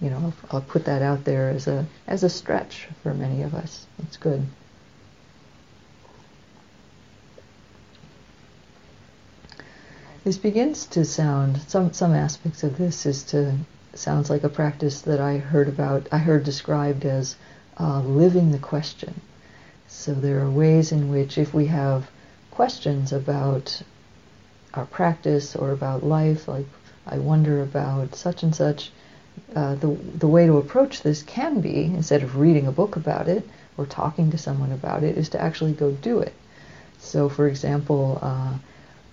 you 0.00 0.10
know, 0.10 0.16
I'll, 0.16 0.34
I'll 0.50 0.60
put 0.62 0.86
that 0.86 1.02
out 1.02 1.24
there 1.24 1.50
as 1.50 1.68
a 1.68 1.86
as 2.06 2.24
a 2.24 2.30
stretch 2.30 2.88
for 3.02 3.12
many 3.14 3.42
of 3.42 3.54
us. 3.54 3.86
It's 4.02 4.16
good. 4.16 4.46
This 10.24 10.38
begins 10.38 10.86
to 10.86 11.04
sound 11.04 11.60
some 11.68 11.92
some 11.92 12.14
aspects 12.14 12.62
of 12.62 12.78
this 12.78 13.04
is 13.06 13.24
to 13.24 13.54
sounds 13.94 14.30
like 14.30 14.42
a 14.42 14.48
practice 14.48 15.02
that 15.02 15.20
I 15.20 15.36
heard 15.36 15.68
about. 15.68 16.08
I 16.10 16.18
heard 16.18 16.44
described 16.44 17.04
as 17.04 17.36
uh, 17.78 18.00
living 18.00 18.52
the 18.52 18.58
question. 18.58 19.20
So 19.88 20.14
there 20.14 20.40
are 20.40 20.50
ways 20.50 20.92
in 20.92 21.10
which, 21.10 21.36
if 21.36 21.52
we 21.52 21.66
have 21.66 22.10
questions 22.50 23.12
about 23.12 23.82
our 24.72 24.86
practice 24.86 25.54
or 25.54 25.70
about 25.70 26.02
life, 26.02 26.48
like 26.48 26.66
I 27.06 27.18
wonder 27.18 27.62
about 27.62 28.14
such 28.14 28.42
and 28.42 28.54
such, 28.54 28.90
uh, 29.54 29.74
the, 29.76 29.88
the 30.18 30.28
way 30.28 30.46
to 30.46 30.58
approach 30.58 31.02
this 31.02 31.22
can 31.22 31.60
be, 31.60 31.84
instead 31.84 32.22
of 32.22 32.36
reading 32.36 32.66
a 32.66 32.72
book 32.72 32.96
about 32.96 33.28
it 33.28 33.48
or 33.76 33.86
talking 33.86 34.30
to 34.30 34.38
someone 34.38 34.72
about 34.72 35.02
it, 35.02 35.16
is 35.18 35.28
to 35.30 35.40
actually 35.40 35.72
go 35.72 35.90
do 35.90 36.20
it. 36.20 36.34
So, 36.98 37.28
for 37.28 37.48
example, 37.48 38.18
uh, 38.22 38.54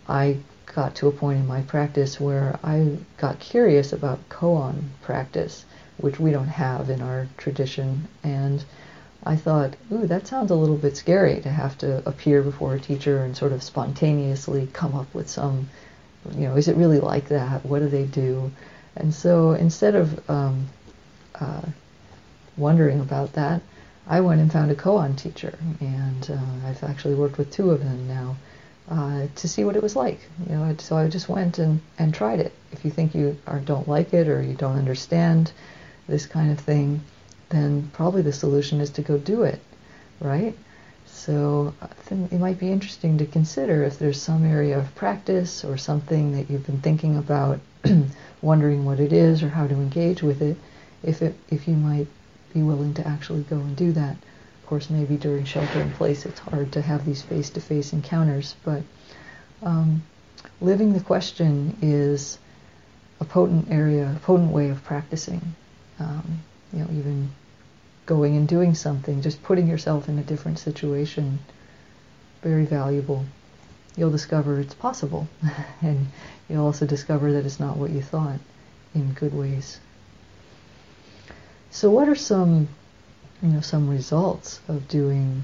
I 0.08 0.38
got 0.76 0.96
to 0.96 1.08
a 1.08 1.12
point 1.12 1.40
in 1.40 1.48
my 1.48 1.62
practice 1.62 2.20
where 2.20 2.60
I 2.64 2.98
got 3.18 3.40
curious 3.40 3.92
about 3.92 4.30
koan 4.30 4.90
practice, 5.02 5.66
which 5.98 6.20
we 6.20 6.32
don't 6.32 6.48
have 6.48 6.90
in 6.90 7.02
our 7.02 7.28
tradition, 7.38 8.08
and 8.24 8.64
I 9.24 9.36
thought, 9.36 9.76
ooh, 9.92 10.08
that 10.08 10.28
sounds 10.28 10.52
a 10.52 10.56
little 10.56 10.78
bit 10.78 10.96
scary 10.96 11.42
to 11.42 11.50
have 11.50 11.78
to 11.80 12.08
appear 12.08 12.42
before 12.42 12.76
a 12.76 12.80
teacher 12.80 13.24
and 13.24 13.36
sort 13.36 13.52
of 13.52 13.64
spontaneously 13.64 14.70
come 14.72 14.96
up 14.96 15.14
with 15.14 15.30
some, 15.30 15.70
you 16.36 16.48
know, 16.48 16.56
is 16.56 16.68
it 16.68 16.76
really 16.76 17.00
like 17.00 17.30
that? 17.30 17.66
What 17.66 17.80
do 17.80 17.90
they 17.90 18.06
do? 18.06 18.52
And 18.96 19.14
so 19.14 19.52
instead 19.52 19.96
of 19.96 20.30
um, 20.30 20.68
uh, 21.40 21.62
wondering 22.58 23.00
about 23.00 23.34
that, 23.34 23.62
I 24.08 24.22
went 24.22 24.42
and 24.42 24.52
found 24.52 24.72
a 24.72 24.76
koan 24.76 25.16
teacher, 25.16 25.58
and 25.80 26.32
uh, 26.32 26.68
I've 26.68 26.84
actually 26.84 27.16
worked 27.16 27.38
with 27.38 27.52
two 27.52 27.70
of 27.72 27.80
them 27.80 28.08
now 28.08 28.36
uh, 28.90 29.28
to 29.36 29.48
see 29.48 29.64
what 29.64 29.76
it 29.76 29.84
was 29.84 29.96
like. 29.96 30.20
You 30.50 30.56
know, 30.56 30.76
so 30.80 30.98
I 30.98 31.08
just 31.08 31.30
went 31.30 31.60
and, 31.60 31.80
and 32.00 32.14
tried 32.14 32.40
it. 32.40 32.52
If 32.72 32.84
you 32.84 32.92
think 32.92 33.14
you 33.14 33.38
are, 33.46 33.60
don't 33.60 33.88
like 33.88 34.14
it 34.14 34.28
or 34.28 34.42
you 34.42 34.56
don't 34.56 34.78
understand 34.78 35.52
this 36.08 36.26
kind 36.26 36.52
of 36.52 36.60
thing, 36.60 37.02
then 37.50 37.92
probably 37.94 38.24
the 38.24 38.34
solution 38.34 38.82
is 38.82 38.90
to 38.92 39.02
go 39.04 39.18
do 39.18 39.44
it, 39.44 39.60
right? 40.20 40.56
So 41.20 41.74
I 41.82 41.88
think 41.88 42.32
it 42.32 42.40
might 42.40 42.60
be 42.60 42.72
interesting 42.72 43.18
to 43.18 43.26
consider 43.26 43.84
if 43.84 44.00
there's 44.00 44.22
some 44.22 44.46
area 44.46 44.80
of 44.80 44.96
practice 44.96 45.66
or 45.66 45.78
something 45.78 46.32
that 46.32 46.50
you've 46.50 46.66
been 46.66 46.80
thinking 46.80 47.18
about, 47.18 47.60
wondering 48.42 48.86
what 48.86 49.02
it 49.02 49.12
is 49.12 49.44
or 49.44 49.50
how 49.50 49.68
to 49.68 49.74
engage 49.74 50.24
with 50.24 50.42
it, 50.42 50.56
if 51.04 51.22
it 51.22 51.36
if 51.50 51.68
you 51.68 51.76
might 51.76 52.08
be 52.54 52.64
willing 52.64 52.94
to 52.94 53.06
actually 53.06 53.44
go 53.44 53.58
and 53.58 53.76
do 53.76 53.92
that. 53.92 54.16
Of 54.16 54.66
course, 54.66 54.90
maybe 54.90 55.18
during 55.18 55.44
shelter 55.44 55.82
in 55.82 55.92
place, 55.92 56.26
it's 56.26 56.40
hard 56.40 56.72
to 56.72 56.82
have 56.82 57.06
these 57.06 57.22
face-to-face 57.22 57.92
encounters, 57.92 58.56
but 58.64 58.84
um, 59.62 60.04
living 60.62 60.94
the 60.94 61.02
question 61.02 61.76
is 61.82 62.40
a 63.20 63.26
potent 63.26 63.70
area, 63.70 64.14
a 64.16 64.20
potent 64.20 64.52
way 64.52 64.70
of 64.70 64.86
practicing. 64.86 65.42
Um, 66.00 66.40
you 66.72 66.80
know, 66.80 66.88
even 66.94 67.30
going 68.10 68.36
and 68.36 68.48
doing 68.48 68.74
something, 68.74 69.22
just 69.22 69.44
putting 69.44 69.68
yourself 69.68 70.10
in 70.10 70.18
a 70.18 70.24
different 70.24 70.58
situation, 70.58 71.38
very 72.42 72.66
valuable. 72.66 73.24
You'll 73.96 74.10
discover 74.10 74.60
it's 74.60 74.74
possible, 74.74 75.28
and 75.82 76.08
you'll 76.50 76.66
also 76.66 76.88
discover 76.88 77.32
that 77.34 77.46
it's 77.46 77.60
not 77.60 77.78
what 77.78 77.92
you 77.92 78.02
thought 78.02 78.40
in 78.96 79.14
good 79.14 79.36
ways. 79.36 79.80
So, 81.70 81.92
what 81.92 82.10
are 82.10 82.16
some, 82.16 82.68
you 83.44 83.50
know, 83.50 83.62
some 83.62 83.88
results 83.88 84.60
of 84.68 84.88
doing 84.88 85.44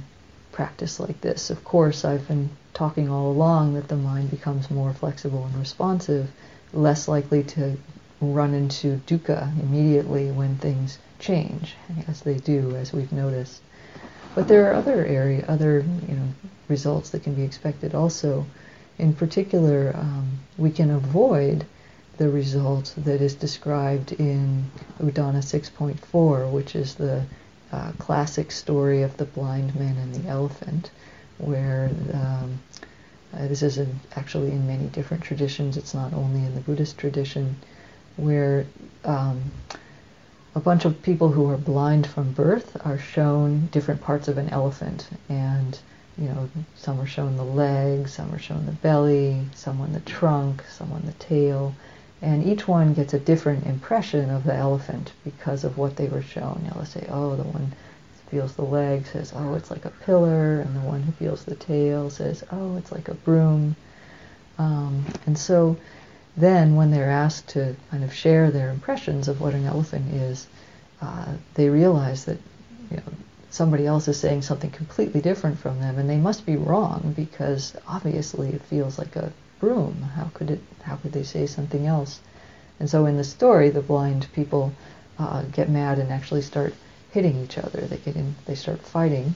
practice 0.51 0.99
like 0.99 1.21
this? 1.21 1.51
Of 1.51 1.63
course, 1.63 2.03
I've 2.03 2.27
been 2.27 2.49
talking 2.73 3.09
all 3.11 3.31
along 3.31 3.75
that 3.75 3.89
the 3.89 3.95
mind 3.95 4.31
becomes 4.31 4.71
more 4.71 4.91
flexible 4.91 5.45
and 5.45 5.55
responsive, 5.55 6.31
less 6.73 7.07
likely 7.07 7.43
to 7.43 7.77
run 8.21 8.53
into 8.53 9.01
dukkha 9.07 9.51
immediately 9.61 10.31
when 10.31 10.55
things 10.57 10.99
change, 11.19 11.75
as 12.07 12.21
they 12.21 12.35
do, 12.35 12.75
as 12.75 12.93
we've 12.93 13.11
noticed. 13.11 13.61
But 14.33 14.47
there 14.47 14.69
are 14.69 14.73
other 14.73 15.05
area, 15.05 15.45
other 15.47 15.85
you 16.07 16.15
know, 16.15 16.27
results 16.67 17.09
that 17.11 17.23
can 17.23 17.35
be 17.35 17.43
expected 17.43 17.95
also. 17.95 18.45
In 18.97 19.13
particular, 19.13 19.93
um, 19.95 20.39
we 20.57 20.71
can 20.71 20.89
avoid 20.89 21.65
the 22.17 22.29
result 22.29 22.93
that 22.97 23.21
is 23.21 23.35
described 23.35 24.13
in 24.13 24.69
Udana 25.01 25.39
6.4, 25.39 26.51
which 26.51 26.75
is 26.75 26.95
the 26.95 27.23
uh, 27.71 27.91
classic 27.97 28.51
story 28.51 29.01
of 29.01 29.17
the 29.17 29.25
blind 29.25 29.75
man 29.75 29.97
and 29.97 30.15
the 30.15 30.29
elephant, 30.29 30.91
where 31.37 31.89
um, 32.13 32.59
uh, 33.33 33.47
this 33.47 33.61
is 33.61 33.77
a, 33.77 33.87
actually 34.15 34.51
in 34.51 34.65
many 34.65 34.85
different 34.87 35.23
traditions. 35.23 35.75
It's 35.75 35.93
not 35.93 36.13
only 36.13 36.45
in 36.45 36.55
the 36.55 36.61
Buddhist 36.61 36.97
tradition, 36.97 37.55
where 38.17 38.65
um, 39.03 39.41
a 40.55 40.59
bunch 40.59 40.85
of 40.85 41.01
people 41.01 41.29
who 41.29 41.49
are 41.49 41.57
blind 41.57 42.07
from 42.07 42.31
birth 42.31 42.77
are 42.85 42.97
shown 42.97 43.67
different 43.67 44.01
parts 44.01 44.27
of 44.27 44.37
an 44.37 44.49
elephant. 44.49 45.09
And 45.29 45.77
you 46.17 46.29
know 46.29 46.49
some 46.75 46.99
are 47.01 47.05
shown 47.05 47.35
the 47.35 47.43
legs 47.43 48.13
some 48.13 48.33
are 48.33 48.39
shown 48.39 48.65
the 48.65 48.71
belly 48.71 49.45
someone 49.53 49.91
the 49.91 49.99
trunk 50.01 50.63
someone 50.69 51.05
the 51.05 51.11
tail. 51.13 51.75
And 52.21 52.45
each 52.45 52.67
one 52.67 52.93
gets 52.93 53.13
a 53.13 53.19
different 53.19 53.65
impression 53.65 54.29
of 54.29 54.45
the 54.45 54.55
elephant 54.55 55.11
because 55.25 55.65
of 55.65 55.77
what 55.77 55.97
they 55.97 56.07
were 56.07 56.21
shown. 56.21 56.61
You 56.63 56.69
know, 56.69 56.77
let's 56.77 56.91
say 56.91 57.05
oh 57.09 57.35
the 57.35 57.43
one 57.43 57.73
feels 58.31 58.55
the 58.55 58.63
leg 58.63 59.05
says 59.05 59.33
oh 59.35 59.55
it's 59.55 59.69
like 59.69 59.85
a 59.85 59.89
pillar. 60.05 60.61
And 60.61 60.75
the 60.75 60.87
one 60.87 61.03
who 61.03 61.11
feels 61.11 61.43
the 61.43 61.55
tail 61.55 62.09
says 62.09 62.45
oh 62.51 62.77
it's 62.77 62.93
like 62.93 63.09
a 63.09 63.13
broom. 63.13 63.75
Um, 64.57 65.05
and 65.25 65.37
so 65.37 65.75
then 66.37 66.75
when 66.75 66.91
they're 66.91 67.09
asked 67.09 67.47
to 67.49 67.75
kind 67.89 68.03
of 68.03 68.13
share 68.13 68.51
their 68.51 68.69
impressions 68.69 69.27
of 69.27 69.39
what 69.39 69.53
an 69.53 69.65
elephant 69.65 70.13
is, 70.13 70.47
uh, 71.01 71.33
they 71.53 71.69
realize 71.69 72.25
that 72.25 72.37
you 72.91 72.97
know, 72.97 73.03
somebody 73.49 73.85
else 73.85 74.07
is 74.07 74.19
saying 74.19 74.41
something 74.41 74.69
completely 74.71 75.21
different 75.21 75.57
from 75.57 75.79
them, 75.79 75.97
and 75.97 76.09
they 76.09 76.17
must 76.17 76.45
be 76.45 76.57
wrong 76.57 77.13
because 77.15 77.73
obviously 77.87 78.49
it 78.49 78.61
feels 78.63 78.99
like 78.99 79.15
a 79.15 79.31
broom. 79.59 80.01
How 80.15 80.29
could 80.33 80.51
it? 80.51 80.59
How 80.83 80.97
could 80.97 81.13
they 81.13 81.23
say 81.23 81.47
something 81.47 81.87
else? 81.87 82.19
And 82.79 82.89
so 82.89 83.05
in 83.05 83.15
the 83.15 83.23
story, 83.23 83.69
the 83.69 83.81
blind 83.81 84.27
people 84.33 84.73
uh, 85.17 85.43
get 85.43 85.69
mad 85.69 85.99
and 85.99 86.11
actually 86.11 86.41
start 86.41 86.73
hitting 87.11 87.41
each 87.41 87.57
other. 87.57 87.81
They 87.81 87.97
get 87.97 88.17
in. 88.17 88.35
They 88.45 88.55
start 88.55 88.81
fighting, 88.81 89.35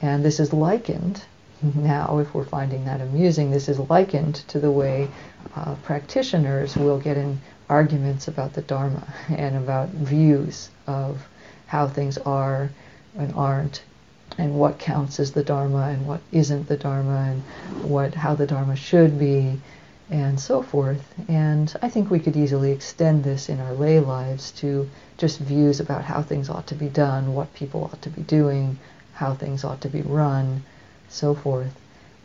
and 0.00 0.24
this 0.24 0.40
is 0.40 0.52
likened 0.54 1.22
now, 1.62 2.18
if 2.18 2.34
we're 2.34 2.44
finding 2.44 2.84
that 2.86 3.00
amusing, 3.00 3.52
this 3.52 3.68
is 3.68 3.78
likened 3.78 4.34
to 4.48 4.58
the 4.58 4.70
way 4.70 5.08
uh, 5.54 5.76
practitioners 5.76 6.76
will 6.76 6.98
get 6.98 7.16
in 7.16 7.40
arguments 7.68 8.26
about 8.26 8.52
the 8.52 8.62
Dharma 8.62 9.06
and 9.28 9.56
about 9.56 9.88
views 9.90 10.70
of 10.88 11.24
how 11.66 11.86
things 11.86 12.18
are 12.18 12.68
and 13.16 13.32
aren't, 13.34 13.82
and 14.38 14.58
what 14.58 14.80
counts 14.80 15.20
as 15.20 15.30
the 15.32 15.44
Dharma 15.44 15.90
and 15.90 16.04
what 16.04 16.20
isn't 16.32 16.66
the 16.66 16.76
Dharma, 16.76 17.30
and 17.30 17.88
what 17.88 18.14
how 18.14 18.34
the 18.34 18.46
Dharma 18.46 18.74
should 18.74 19.16
be, 19.16 19.60
and 20.10 20.40
so 20.40 20.62
forth. 20.62 21.14
And 21.28 21.72
I 21.80 21.88
think 21.88 22.10
we 22.10 22.18
could 22.18 22.36
easily 22.36 22.72
extend 22.72 23.22
this 23.22 23.48
in 23.48 23.60
our 23.60 23.74
lay 23.74 24.00
lives 24.00 24.50
to 24.62 24.90
just 25.16 25.38
views 25.38 25.78
about 25.78 26.02
how 26.02 26.22
things 26.22 26.50
ought 26.50 26.66
to 26.66 26.74
be 26.74 26.88
done, 26.88 27.34
what 27.34 27.54
people 27.54 27.84
ought 27.84 28.02
to 28.02 28.10
be 28.10 28.22
doing, 28.22 28.78
how 29.12 29.34
things 29.34 29.62
ought 29.62 29.80
to 29.82 29.88
be 29.88 30.02
run 30.02 30.64
so 31.12 31.34
forth. 31.34 31.74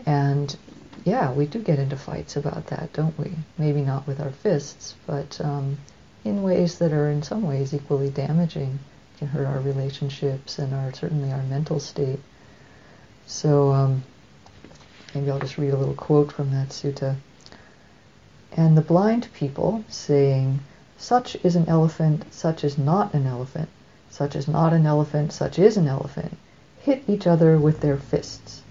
And 0.06 0.56
yeah, 1.04 1.32
we 1.32 1.46
do 1.46 1.60
get 1.60 1.80
into 1.80 1.96
fights 1.96 2.36
about 2.36 2.68
that, 2.68 2.94
don't 2.94 3.18
we? 3.20 3.32
Maybe 3.58 3.82
not 3.82 4.08
with 4.08 4.20
our 4.20 4.32
fists, 4.32 4.96
but 5.06 5.40
um, 5.42 5.78
in 6.24 6.44
ways 6.44 6.80
that 6.80 6.92
are 6.92 7.10
in 7.10 7.24
some 7.24 7.44
ways 7.44 7.74
equally 7.74 8.10
damaging, 8.10 8.80
can 9.18 9.28
hurt 9.28 9.48
our 9.48 9.60
relationships 9.60 10.60
and 10.60 10.74
our 10.74 10.94
certainly 10.94 11.32
our 11.32 11.44
mental 11.44 11.80
state. 11.80 12.20
So 13.26 13.72
um, 13.72 14.04
maybe 15.14 15.32
I'll 15.32 15.40
just 15.40 15.58
read 15.58 15.74
a 15.74 15.78
little 15.78 15.96
quote 15.96 16.32
from 16.32 16.52
that 16.52 16.70
sutta. 16.70 17.16
And 18.52 18.78
the 18.78 18.82
blind 18.82 19.28
people, 19.34 19.84
saying, 19.90 20.60
Such 20.98 21.36
is 21.44 21.56
an 21.56 21.68
elephant, 21.68 22.34
such 22.34 22.64
is 22.64 22.78
not 22.78 23.14
an 23.14 23.26
elephant, 23.26 23.70
such 24.10 24.36
is 24.36 24.48
not 24.48 24.74
an 24.74 24.86
elephant, 24.86 25.34
such 25.34 25.60
is 25.60 25.78
an 25.78 25.88
elephant, 25.88 26.38
hit 26.80 27.04
each 27.08 27.28
other 27.28 27.58
with 27.58 27.82
their 27.82 27.98
fists. 27.98 28.62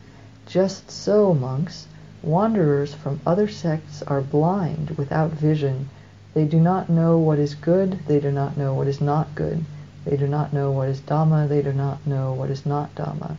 Just 0.57 0.91
so, 0.91 1.35
monks, 1.35 1.87
wanderers 2.23 2.95
from 2.95 3.21
other 3.27 3.47
sects 3.47 4.03
are 4.05 4.23
blind 4.23 4.89
without 4.97 5.33
vision. 5.33 5.91
They 6.33 6.47
do 6.47 6.59
not 6.59 6.89
know 6.89 7.19
what 7.19 7.39
is 7.39 7.55
good, 7.55 7.99
they 8.07 8.21
do 8.21 8.33
not 8.33 8.57
know 8.57 8.73
what 8.73 8.87
is 8.87 8.99
not 8.99 9.35
good. 9.35 9.67
They 10.07 10.17
do 10.17 10.27
not 10.27 10.55
know 10.55 10.71
what 10.71 10.89
is 10.89 11.03
Dhamma, 11.03 11.47
they 11.47 11.61
do 11.61 11.75
not 11.75 12.07
know 12.07 12.33
what 12.33 12.49
is 12.49 12.65
not 12.65 12.95
Dhamma. 12.95 13.37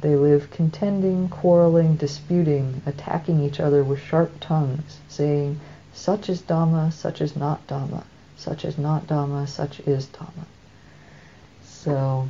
They 0.00 0.14
live 0.14 0.52
contending, 0.52 1.28
quarreling, 1.28 1.96
disputing, 1.96 2.82
attacking 2.86 3.40
each 3.40 3.58
other 3.58 3.82
with 3.82 3.98
sharp 3.98 4.38
tongues, 4.38 4.98
saying, 5.08 5.58
Such 5.92 6.28
is 6.28 6.40
Dhamma, 6.40 6.92
such 6.92 7.20
is 7.20 7.34
not 7.34 7.66
Dhamma, 7.66 8.04
such 8.36 8.64
is 8.64 8.78
not 8.78 9.08
Dhamma, 9.08 9.48
such 9.48 9.80
is 9.80 10.06
Dhamma. 10.06 10.46
So 11.64 12.28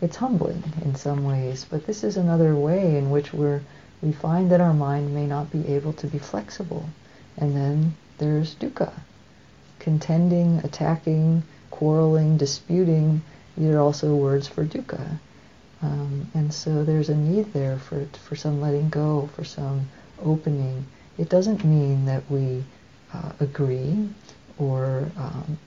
it's 0.00 0.16
humbling 0.16 0.62
in 0.82 0.94
some 0.94 1.24
ways, 1.24 1.66
but 1.68 1.86
this 1.86 2.02
is 2.04 2.16
another 2.16 2.54
way 2.54 2.96
in 2.96 3.10
which 3.10 3.32
we're 3.32 3.60
we 4.02 4.12
find 4.12 4.50
that 4.50 4.60
our 4.60 4.72
mind 4.72 5.14
may 5.14 5.26
not 5.26 5.50
be 5.50 5.66
able 5.68 5.92
to 5.92 6.06
be 6.06 6.18
flexible. 6.18 6.88
And 7.36 7.54
then 7.54 7.94
there's 8.18 8.54
dukkha. 8.54 8.92
Contending, 9.78 10.58
attacking, 10.64 11.42
quarreling, 11.70 12.36
disputing, 12.38 13.20
these 13.56 13.70
are 13.70 13.80
also 13.80 14.14
words 14.14 14.48
for 14.48 14.64
dukkha. 14.64 15.18
Um, 15.82 16.30
and 16.34 16.52
so 16.52 16.84
there's 16.84 17.08
a 17.08 17.16
need 17.16 17.52
there 17.52 17.78
for, 17.78 18.06
for 18.24 18.36
some 18.36 18.60
letting 18.60 18.88
go, 18.88 19.28
for 19.34 19.44
some 19.44 19.88
opening. 20.22 20.86
It 21.18 21.28
doesn't 21.28 21.64
mean 21.64 22.06
that 22.06 22.22
we 22.30 22.64
uh, 23.12 23.32
agree 23.40 24.08
or 24.58 25.10
um, 25.16 25.58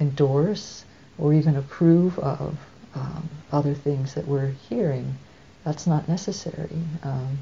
endorse 0.00 0.84
or 1.18 1.32
even 1.34 1.56
approve 1.56 2.18
of 2.18 2.56
um, 2.94 3.28
other 3.52 3.74
things 3.74 4.14
that 4.14 4.26
we're 4.26 4.52
hearing. 4.68 5.16
That's 5.64 5.86
not 5.86 6.08
necessary. 6.08 6.82
Um, 7.02 7.38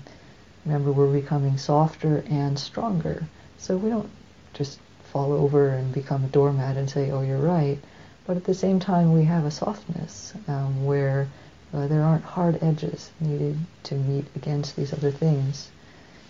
remember, 0.64 0.92
we're 0.92 1.12
becoming 1.12 1.58
softer 1.58 2.24
and 2.28 2.58
stronger. 2.58 3.24
So 3.58 3.76
we 3.76 3.90
don't 3.90 4.10
just 4.54 4.78
fall 5.12 5.32
over 5.32 5.70
and 5.70 5.92
become 5.92 6.24
a 6.24 6.28
doormat 6.28 6.76
and 6.76 6.88
say, 6.88 7.10
oh, 7.10 7.22
you're 7.22 7.38
right. 7.38 7.78
But 8.26 8.36
at 8.36 8.44
the 8.44 8.54
same 8.54 8.80
time, 8.80 9.12
we 9.12 9.24
have 9.24 9.44
a 9.44 9.50
softness 9.50 10.34
um, 10.48 10.84
where 10.84 11.28
uh, 11.72 11.86
there 11.86 12.02
aren't 12.02 12.24
hard 12.24 12.62
edges 12.62 13.10
needed 13.20 13.58
to 13.84 13.94
meet 13.94 14.26
against 14.34 14.76
these 14.76 14.92
other 14.92 15.10
things. 15.10 15.70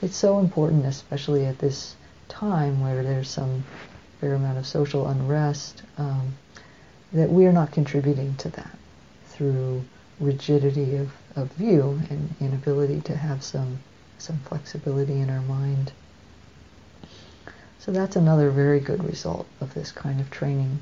It's 0.03 0.17
so 0.17 0.39
important, 0.39 0.85
especially 0.85 1.47
at 1.47 1.59
this 1.59 1.97
time 2.29 2.81
where 2.81 3.03
there's 3.03 3.31
some 3.31 3.65
fair 4.21 4.35
amount 4.35 4.59
of 4.59 4.67
social 4.67 5.07
unrest, 5.07 5.83
um, 5.99 6.35
that 7.13 7.31
we 7.31 7.47
are 7.47 7.53
not 7.53 7.73
contributing 7.73 8.35
to 8.37 8.49
that 8.51 8.77
through 9.37 9.85
rigidity 10.19 10.97
of, 10.97 11.13
of 11.37 11.53
view 11.53 12.01
and 12.09 12.35
inability 12.41 13.01
to 13.03 13.15
have 13.17 13.43
some 13.43 13.79
some 14.19 14.39
flexibility 14.49 15.21
in 15.21 15.29
our 15.29 15.43
mind. 15.43 15.93
So 17.79 17.93
that's 17.93 18.17
another 18.17 18.51
very 18.51 18.81
good 18.81 19.05
result 19.05 19.47
of 19.61 19.75
this 19.75 19.93
kind 19.93 20.21
of 20.21 20.31
training. 20.31 20.79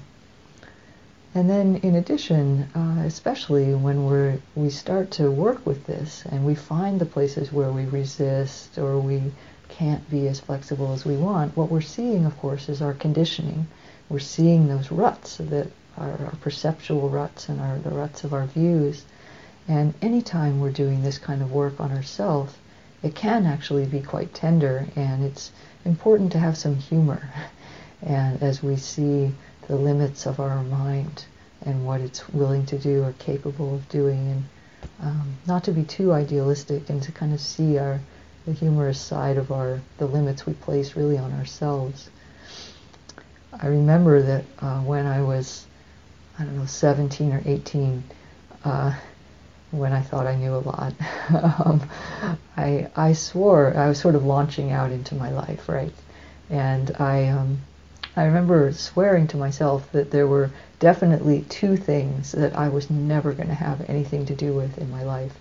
And 1.35 1.51
then, 1.51 1.77
in 1.83 1.97
addition, 1.97 2.69
uh, 2.77 3.03
especially 3.05 3.75
when 3.75 4.07
we 4.07 4.41
we 4.55 4.71
start 4.71 5.11
to 5.13 5.33
work 5.33 5.67
with 5.67 5.85
this 5.87 6.23
and 6.31 6.47
we 6.47 6.55
find 6.55 7.01
the 7.01 7.07
places 7.07 7.53
where 7.53 7.73
we 7.73 7.87
resist 7.87 8.79
or 8.79 9.01
we 9.01 9.33
can't 9.69 10.09
be 10.09 10.29
as 10.29 10.39
flexible 10.39 10.93
as 10.93 11.05
we 11.05 11.17
want, 11.17 11.57
what 11.57 11.73
we're 11.73 11.81
seeing, 11.81 12.25
of 12.25 12.39
course, 12.39 12.69
is 12.69 12.81
our 12.81 12.95
conditioning. 12.95 13.67
We're 14.09 14.21
seeing 14.21 14.69
those 14.69 14.93
ruts 14.93 15.39
that 15.39 15.67
are 15.97 16.11
our 16.27 16.37
perceptual 16.41 17.09
ruts 17.09 17.49
and 17.49 17.61
our, 17.61 17.79
the 17.79 17.91
ruts 17.91 18.25
of 18.25 18.33
our 18.33 18.47
views. 18.47 19.05
And 19.69 19.95
anytime 20.03 20.61
we're 20.61 20.71
doing 20.71 21.03
this 21.03 21.19
kind 21.19 21.43
of 21.43 21.53
work 21.53 21.81
on 21.81 21.93
ourselves, 21.93 22.55
it 23.03 23.15
can 23.15 23.47
actually 23.47 23.87
be 23.87 24.01
quite 24.01 24.35
tender, 24.35 24.87
and 24.97 25.25
it's 25.25 25.53
important 25.85 26.33
to 26.33 26.39
have 26.39 26.57
some 26.57 26.77
humor. 26.77 27.29
And 28.03 28.43
as 28.43 28.63
we 28.63 28.77
see 28.77 29.33
the 29.67 29.77
limits 29.77 30.27
of 30.27 30.39
our 30.39 30.63
mind 30.63 31.25
and 31.65 31.87
what 31.87 32.03
it's 32.03 32.29
willing 32.29 32.67
to 32.67 32.79
do 32.79 33.03
or 33.03 33.13
capable 33.19 33.75
of 33.75 33.89
doing, 33.89 34.31
and 34.31 34.45
um, 35.01 35.37
not 35.47 35.65
to 35.65 35.73
be 35.73 35.85
too 35.85 36.13
idealistic 36.13 36.91
and 36.91 37.03
to 37.03 37.13
kind 37.13 37.33
of 37.33 37.41
see 37.41 37.79
our 37.79 38.01
the 38.45 38.53
humorous 38.53 39.01
side 39.01 39.39
of 39.39 39.51
our 39.51 39.81
the 39.97 40.07
limits 40.07 40.45
we 40.45 40.53
place 40.53 40.97
really 40.97 41.17
on 41.17 41.33
ourselves. 41.33 42.11
I 43.59 43.69
remember 43.69 44.21
that 44.21 44.45
uh, 44.59 44.81
when 44.81 45.07
I 45.07 45.23
was 45.23 45.67
I 46.39 46.45
don't 46.45 46.57
know 46.57 46.67
17 46.67 47.33
or 47.33 47.43
18. 47.45 48.05
Uh, 48.65 48.95
when 49.79 49.93
I 49.93 50.01
thought 50.01 50.27
I 50.27 50.37
knew 50.37 50.55
a 50.55 50.59
lot. 50.59 50.95
um, 51.65 51.89
I, 52.57 52.89
I 52.95 53.13
swore 53.13 53.77
I 53.77 53.89
was 53.89 53.99
sort 53.99 54.15
of 54.15 54.25
launching 54.25 54.71
out 54.71 54.93
into 54.93 55.15
my 55.15 55.31
life, 55.31 55.69
right? 55.69 55.93
And 56.51 56.95
I, 56.99 57.29
um, 57.29 57.59
I 58.17 58.25
remember 58.25 58.73
swearing 58.73 59.27
to 59.29 59.37
myself 59.37 59.91
that 59.93 60.11
there 60.11 60.27
were 60.27 60.51
definitely 60.79 61.43
two 61.49 61.77
things 61.77 62.33
that 62.33 62.57
I 62.57 62.69
was 62.69 62.91
never 62.91 63.33
going 63.33 63.49
to 63.49 63.55
have 63.55 63.89
anything 63.89 64.27
to 64.27 64.35
do 64.35 64.53
with 64.53 64.79
in 64.79 64.91
my 64.91 65.03
life. 65.03 65.33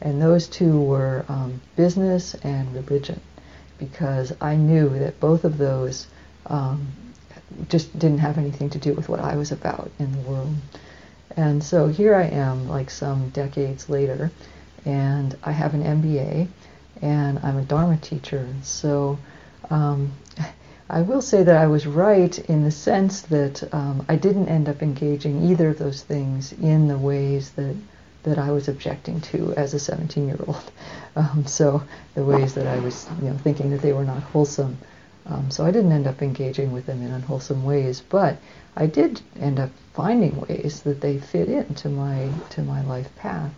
And 0.00 0.20
those 0.20 0.48
two 0.48 0.80
were 0.80 1.24
um, 1.28 1.60
business 1.76 2.34
and 2.42 2.74
religion, 2.74 3.20
because 3.78 4.32
I 4.40 4.56
knew 4.56 4.88
that 4.98 5.20
both 5.20 5.44
of 5.44 5.58
those 5.58 6.06
um, 6.46 6.88
just 7.68 7.96
didn't 7.98 8.18
have 8.18 8.38
anything 8.38 8.70
to 8.70 8.78
do 8.78 8.92
with 8.94 9.08
what 9.08 9.20
I 9.20 9.36
was 9.36 9.52
about 9.52 9.90
in 9.98 10.12
the 10.12 10.18
world. 10.28 10.54
And 11.36 11.62
so 11.62 11.88
here 11.88 12.14
I 12.14 12.24
am, 12.24 12.68
like 12.68 12.90
some 12.90 13.30
decades 13.30 13.88
later, 13.88 14.30
and 14.84 15.36
I 15.42 15.52
have 15.52 15.74
an 15.74 15.82
MBA, 15.82 16.48
and 17.02 17.38
I'm 17.40 17.58
a 17.58 17.62
Dharma 17.62 17.98
teacher. 17.98 18.48
So 18.62 19.18
um, 19.70 20.12
I 20.88 21.02
will 21.02 21.20
say 21.20 21.42
that 21.42 21.56
I 21.56 21.66
was 21.66 21.86
right 21.86 22.38
in 22.38 22.62
the 22.62 22.70
sense 22.70 23.22
that 23.22 23.74
um, 23.74 24.06
I 24.08 24.16
didn't 24.16 24.48
end 24.48 24.68
up 24.68 24.82
engaging 24.82 25.50
either 25.50 25.70
of 25.70 25.78
those 25.78 26.02
things 26.02 26.52
in 26.52 26.88
the 26.88 26.98
ways 26.98 27.50
that 27.52 27.76
that 28.22 28.38
I 28.38 28.50
was 28.50 28.66
objecting 28.66 29.20
to 29.20 29.54
as 29.54 29.72
a 29.72 29.76
17-year-old. 29.76 30.72
Um, 31.18 31.46
so 31.46 31.82
the 32.14 32.22
ways 32.22 32.52
that 32.56 32.66
I 32.66 32.78
was, 32.78 33.08
you 33.22 33.30
know, 33.30 33.38
thinking 33.38 33.70
that 33.70 33.80
they 33.80 33.94
were 33.94 34.04
not 34.04 34.22
wholesome. 34.22 34.76
Um, 35.28 35.50
so 35.50 35.64
I 35.64 35.72
didn't 35.72 35.90
end 35.90 36.06
up 36.06 36.22
engaging 36.22 36.70
with 36.70 36.86
them 36.86 37.02
in 37.02 37.10
unwholesome 37.10 37.64
ways, 37.64 38.00
but 38.00 38.38
I 38.76 38.86
did 38.86 39.20
end 39.40 39.58
up 39.58 39.70
finding 39.92 40.40
ways 40.40 40.82
that 40.82 41.00
they 41.00 41.18
fit 41.18 41.48
into 41.48 41.88
my 41.88 42.30
to 42.50 42.62
my 42.62 42.82
life 42.82 43.14
path 43.16 43.50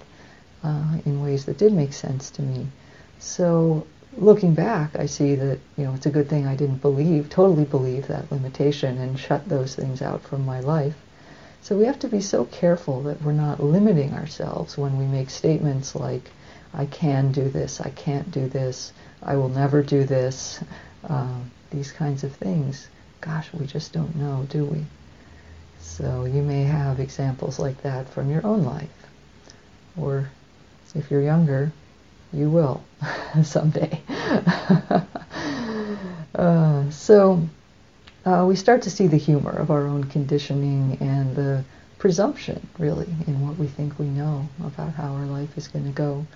uh, 0.65 0.99
in 1.05 1.23
ways 1.23 1.45
that 1.45 1.59
did 1.59 1.73
make 1.73 1.93
sense 1.93 2.31
to 2.31 2.43
me. 2.43 2.69
So 3.19 3.87
looking 4.17 4.55
back, 4.55 4.97
I 4.97 5.07
see 5.07 5.35
that 5.35 5.59
you 5.77 5.85
know 5.85 5.93
it's 5.95 6.07
a 6.07 6.11
good 6.11 6.29
thing 6.29 6.47
I 6.47 6.57
didn't 6.57 6.81
believe, 6.81 7.29
totally 7.29 7.65
believe 7.65 8.07
that 8.07 8.33
limitation 8.33 8.97
and 8.99 9.19
shut 9.19 9.49
those 9.49 9.75
things 9.75 10.01
out 10.01 10.23
from 10.23 10.47
my 10.47 10.61
life. 10.61 10.97
So 11.61 11.77
we 11.77 11.85
have 11.85 11.99
to 11.99 12.09
be 12.09 12.21
so 12.21 12.47
careful 12.47 13.03
that 13.03 13.21
we're 13.21 13.33
not 13.33 13.63
limiting 13.63 14.15
ourselves 14.15 14.79
when 14.79 14.97
we 14.97 15.05
make 15.05 15.29
statements 15.29 15.95
like, 15.95 16.31
"I 16.73 16.87
can 16.87 17.31
do 17.33 17.49
this," 17.51 17.81
"I 17.81 17.91
can't 17.91 18.31
do 18.31 18.49
this," 18.49 18.93
"I 19.23 19.37
will 19.37 19.51
never 19.51 19.83
do 19.83 20.05
this," 20.05 20.61
uh, 21.05 21.41
these 21.71 21.93
kinds 21.93 22.25
of 22.25 22.35
things. 22.35 22.89
Gosh, 23.21 23.53
we 23.53 23.67
just 23.67 23.93
don't 23.93 24.15
know, 24.17 24.47
do 24.49 24.65
we? 24.65 24.85
So 25.81 26.25
you 26.25 26.43
may 26.43 26.65
have 26.65 27.01
examples 27.01 27.59
like 27.59 27.83
that 27.83 28.09
from 28.09 28.31
your 28.31 28.47
own 28.47 28.65
life. 28.65 28.89
Or 29.97 30.31
if 30.95 31.11
you're 31.11 31.23
younger, 31.23 31.73
you 32.33 32.51
will 32.51 32.83
someday. 33.43 34.01
uh, 36.35 36.91
so 36.91 37.43
uh, 38.25 38.45
we 38.47 38.57
start 38.57 38.83
to 38.83 38.91
see 38.91 39.07
the 39.07 39.17
humor 39.17 39.51
of 39.51 39.71
our 39.71 39.87
own 39.87 40.05
conditioning 40.05 40.99
and 41.01 41.35
the 41.35 41.65
presumption, 41.99 42.67
really, 42.79 43.09
in 43.27 43.47
what 43.47 43.57
we 43.59 43.67
think 43.67 43.99
we 43.99 44.07
know 44.07 44.49
about 44.65 44.93
how 44.93 45.15
our 45.15 45.27
life 45.27 45.57
is 45.57 45.69
going 45.69 45.85
to 45.85 45.91
go. 45.91 46.27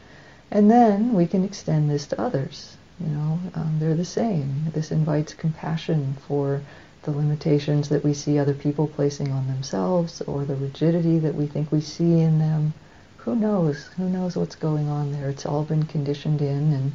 And 0.51 0.71
then 0.71 1.15
we 1.15 1.27
can 1.27 1.45
extend 1.45 1.89
this 1.89 2.07
to 2.07 2.21
others. 2.21 2.77
You 3.03 3.09
know, 3.09 3.39
um, 3.55 3.77
they're 3.79 3.95
the 3.95 4.05
same. 4.05 4.67
This 4.73 4.93
invites 4.93 5.35
compassion 5.35 6.17
for 6.27 6.61
the 7.03 7.11
limitations 7.11 7.89
that 7.89 8.05
we 8.05 8.15
see 8.15 8.39
other 8.39 8.55
people 8.55 8.87
placing 8.87 9.33
on 9.33 9.49
themselves 9.49 10.21
or 10.23 10.45
the 10.45 10.55
rigidity 10.55 11.19
that 11.19 11.35
we 11.35 11.47
think 11.47 11.73
we 11.73 11.81
see 11.81 12.21
in 12.21 12.39
them. 12.39 12.75
Who 13.19 13.35
knows? 13.35 13.87
Who 13.97 14.09
knows 14.09 14.37
what's 14.37 14.55
going 14.55 14.89
on 14.89 15.13
there? 15.13 15.29
It's 15.29 15.47
all 15.47 15.65
been 15.65 15.85
conditioned 15.85 16.41
in 16.41 16.73
and 16.73 16.93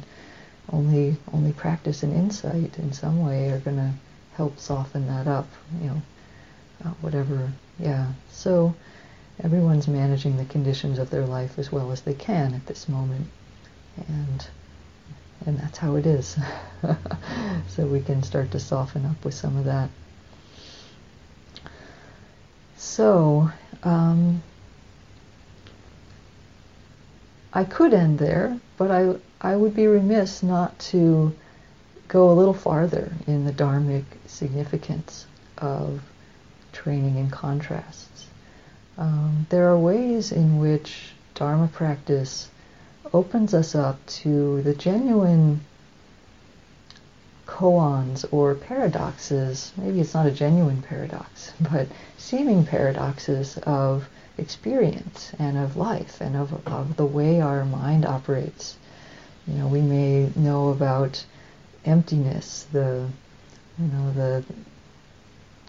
only 0.72 1.16
only 1.32 1.52
practice 1.52 2.02
and 2.02 2.12
insight 2.12 2.78
in 2.78 2.92
some 2.92 3.24
way 3.24 3.50
are 3.50 3.60
going 3.60 3.76
to 3.76 3.92
help 4.34 4.58
soften 4.58 5.06
that 5.08 5.26
up, 5.26 5.48
you 5.80 5.88
know, 5.88 6.02
uh, 6.84 6.90
whatever. 7.00 7.50
Yeah. 7.78 8.12
So 8.30 8.74
everyone's 9.42 9.88
managing 9.88 10.36
the 10.36 10.44
conditions 10.44 10.98
of 10.98 11.10
their 11.10 11.26
life 11.26 11.58
as 11.58 11.72
well 11.72 11.92
as 11.92 12.02
they 12.02 12.14
can 12.14 12.54
at 12.54 12.66
this 12.66 12.88
moment. 12.88 13.26
And 14.08 14.46
and 15.46 15.58
that's 15.58 15.78
how 15.78 15.96
it 15.96 16.06
is. 16.06 16.38
so 17.68 17.86
we 17.86 18.00
can 18.00 18.22
start 18.22 18.50
to 18.52 18.60
soften 18.60 19.06
up 19.06 19.24
with 19.24 19.34
some 19.34 19.56
of 19.56 19.64
that. 19.64 19.90
So, 22.76 23.50
um, 23.82 24.42
I 27.52 27.64
could 27.64 27.94
end 27.94 28.18
there, 28.18 28.58
but 28.76 28.90
I, 28.90 29.16
I 29.40 29.56
would 29.56 29.74
be 29.74 29.86
remiss 29.86 30.42
not 30.42 30.78
to 30.90 31.34
go 32.08 32.30
a 32.30 32.34
little 32.34 32.54
farther 32.54 33.12
in 33.26 33.44
the 33.44 33.52
dharmic 33.52 34.04
significance 34.26 35.26
of 35.58 36.00
training 36.72 37.16
in 37.16 37.30
contrasts. 37.30 38.26
Um, 38.96 39.46
there 39.50 39.68
are 39.68 39.78
ways 39.78 40.32
in 40.32 40.58
which 40.58 41.12
Dharma 41.34 41.68
practice 41.68 42.48
opens 43.12 43.54
us 43.54 43.74
up 43.74 44.04
to 44.06 44.62
the 44.62 44.74
genuine 44.74 45.60
koans 47.46 48.24
or 48.30 48.54
paradoxes. 48.54 49.72
Maybe 49.76 50.00
it's 50.00 50.14
not 50.14 50.26
a 50.26 50.30
genuine 50.30 50.82
paradox, 50.82 51.52
but 51.60 51.88
seeming 52.16 52.64
paradoxes 52.64 53.58
of 53.64 54.08
experience 54.36 55.32
and 55.38 55.58
of 55.58 55.76
life 55.76 56.20
and 56.20 56.36
of, 56.36 56.66
of 56.66 56.96
the 56.96 57.06
way 57.06 57.40
our 57.40 57.64
mind 57.64 58.06
operates. 58.06 58.76
You 59.46 59.54
know, 59.54 59.66
we 59.66 59.80
may 59.80 60.30
know 60.36 60.68
about 60.68 61.24
emptiness, 61.84 62.66
the 62.72 63.08
you 63.78 63.86
know 63.86 64.12
the 64.12 64.44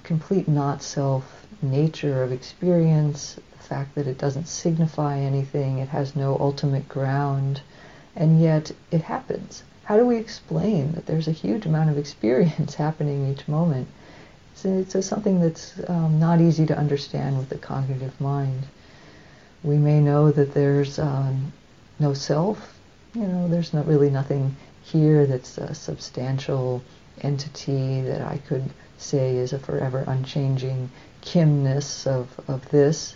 complete 0.03 0.47
not 0.47 0.83
self 0.83 1.45
nature 1.61 2.23
of 2.23 2.31
experience, 2.31 3.39
fact 3.69 3.95
that 3.95 4.07
it 4.07 4.17
doesn't 4.17 4.47
signify 4.47 5.19
anything, 5.19 5.77
it 5.77 5.89
has 5.89 6.15
no 6.15 6.35
ultimate 6.39 6.89
ground, 6.89 7.61
and 8.15 8.41
yet 8.41 8.71
it 8.91 9.03
happens. 9.03 9.63
How 9.83 9.95
do 9.95 10.05
we 10.05 10.17
explain 10.17 10.93
that 10.93 11.05
there's 11.05 11.27
a 11.27 11.41
huge 11.43 11.65
amount 11.65 11.89
of 11.89 11.97
experience 11.97 12.75
happening 12.85 13.31
each 13.31 13.47
moment? 13.47 13.87
It's 14.63 15.05
something 15.05 15.39
that's 15.39 15.79
um, 15.87 16.19
not 16.19 16.41
easy 16.41 16.65
to 16.65 16.77
understand 16.77 17.37
with 17.37 17.49
the 17.49 17.57
cognitive 17.57 18.19
mind. 18.19 18.63
We 19.63 19.77
may 19.77 20.01
know 20.01 20.31
that 20.31 20.53
there's 20.53 20.99
um, 20.99 21.53
no 21.99 22.13
self, 22.13 22.77
you 23.13 23.27
know, 23.27 23.47
there's 23.47 23.73
not 23.73 23.87
really 23.87 24.09
nothing 24.09 24.55
here 24.83 25.25
that's 25.25 25.57
a 25.57 25.73
substantial 25.73 26.81
entity 27.21 28.01
that 28.01 28.21
I 28.21 28.37
could 28.47 28.69
say 28.97 29.37
is 29.37 29.53
a 29.53 29.59
forever 29.59 30.03
unchanging 30.07 30.89
kimness 31.21 32.07
of, 32.07 32.27
of 32.47 32.67
this. 32.69 33.15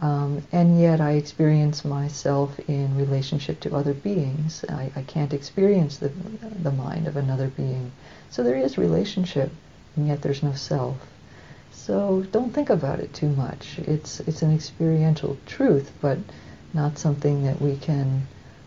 Um, 0.00 0.42
and 0.50 0.80
yet 0.80 1.00
I 1.00 1.12
experience 1.12 1.84
myself 1.84 2.58
in 2.68 2.96
relationship 2.96 3.60
to 3.60 3.74
other 3.74 3.94
beings. 3.94 4.64
I, 4.68 4.90
I 4.96 5.02
can't 5.02 5.32
experience 5.32 5.98
the, 5.98 6.10
the 6.62 6.72
mind 6.72 7.06
of 7.06 7.16
another 7.16 7.48
being. 7.48 7.92
So 8.30 8.42
there 8.42 8.56
is 8.56 8.76
relationship, 8.76 9.50
and 9.96 10.08
yet 10.08 10.22
there's 10.22 10.42
no 10.42 10.52
self. 10.52 10.96
So 11.70 12.24
don't 12.32 12.52
think 12.52 12.70
about 12.70 12.98
it 12.98 13.12
too 13.14 13.28
much. 13.28 13.78
It's, 13.78 14.20
it's 14.20 14.42
an 14.42 14.52
experiential 14.52 15.36
truth, 15.46 15.92
but 16.00 16.18
not 16.72 16.98
something 16.98 17.44
that 17.44 17.60
we 17.60 17.76
can 17.76 18.26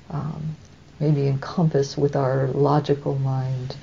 um, 0.10 0.56
maybe 1.00 1.28
encompass 1.28 1.98
with 1.98 2.16
our 2.16 2.48
logical 2.48 3.16
mind. 3.16 3.76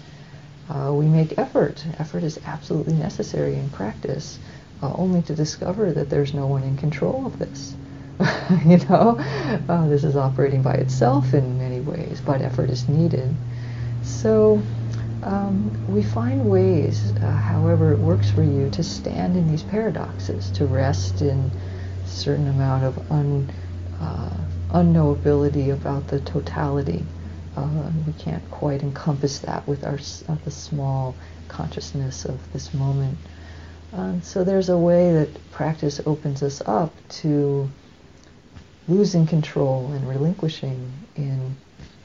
Uh, 0.69 0.93
we 0.95 1.07
make 1.07 1.39
effort. 1.39 1.85
Effort 1.99 2.23
is 2.23 2.41
absolutely 2.47 2.95
necessary 2.95 3.55
in 3.55 3.69
practice, 3.71 4.39
uh, 4.83 4.93
only 4.95 5.23
to 5.23 5.35
discover 5.35 5.93
that 5.93 6.11
there's 6.11 6.35
no 6.35 6.47
one 6.47 6.63
in 6.63 6.77
control 6.77 7.27
of 7.27 7.39
this. 7.39 7.75
you 8.67 8.79
know, 8.89 9.17
uh, 9.69 9.89
this 9.89 10.05
is 10.05 10.17
operating 10.17 10.63
by 10.63 10.75
itself 10.75 11.35
in 11.35 11.59
many 11.59 11.81
ways, 11.81 12.21
but 12.21 12.41
effort 12.41 12.71
is 12.71 12.89
needed. 12.89 13.35
So 14.03 14.63
um, 15.25 15.71
we 15.89 16.03
find 16.03 16.49
ways, 16.49 17.13
uh, 17.13 17.31
however 17.31 17.93
it 17.93 17.99
works 17.99 18.31
for 18.31 18.43
you, 18.43 18.69
to 18.71 18.83
stand 18.83 19.37
in 19.37 19.51
these 19.51 19.63
paradoxes, 19.63 20.51
to 20.53 20.67
rest 20.67 21.23
in 21.23 21.51
a 22.05 22.09
certain 22.09 22.47
amount 22.49 22.85
of 22.85 23.11
un, 23.11 23.51
uh, 24.01 24.37
unknowability 24.71 25.73
about 25.73 26.09
the 26.09 26.21
totality. 26.21 27.05
Uh, 27.57 27.91
we 28.07 28.13
can't 28.15 28.49
quite 28.51 28.83
encompass 28.83 29.39
that 29.39 29.67
with 29.67 29.85
our 29.85 29.99
uh, 30.29 30.37
the 30.45 30.51
small 30.51 31.15
consciousness 31.49 32.25
of 32.25 32.53
this 32.53 32.75
moment. 32.75 33.17
Um, 33.95 34.23
so 34.23 34.43
there's 34.43 34.69
a 34.69 34.77
way 34.79 35.13
that 35.13 35.51
practice 35.53 36.01
opens 36.05 36.43
us 36.43 36.61
up 36.67 36.93
to 37.21 37.71
losing 38.89 39.27
control 39.27 39.93
and 39.93 40.09
relinquishing 40.09 40.93
in 41.17 41.57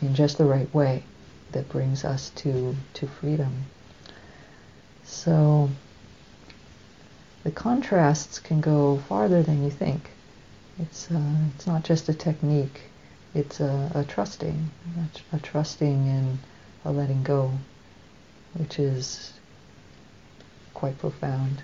in 0.01 0.15
just 0.15 0.37
the 0.37 0.45
right 0.45 0.73
way 0.73 1.03
that 1.51 1.67
brings 1.69 2.05
us 2.05 2.29
to 2.35 2.75
to 2.93 3.07
freedom. 3.07 3.65
So 5.03 5.69
the 7.43 7.51
contrasts 7.51 8.37
can 8.37 8.61
go 8.61 8.97
farther 9.09 9.41
than 9.41 9.63
you 9.63 9.71
think. 9.71 10.11
It's, 10.79 11.09
uh, 11.09 11.35
it's 11.55 11.65
not 11.65 11.83
just 11.83 12.07
a 12.07 12.13
technique, 12.13 12.81
it's 13.33 13.59
a, 13.59 13.91
a 13.95 14.03
trusting, 14.03 14.69
a, 15.33 15.35
a 15.35 15.39
trusting 15.39 16.07
and 16.07 16.39
a 16.85 16.91
letting 16.91 17.23
go, 17.23 17.51
which 18.53 18.77
is 18.79 19.33
quite 20.73 20.97
profound. 20.99 21.63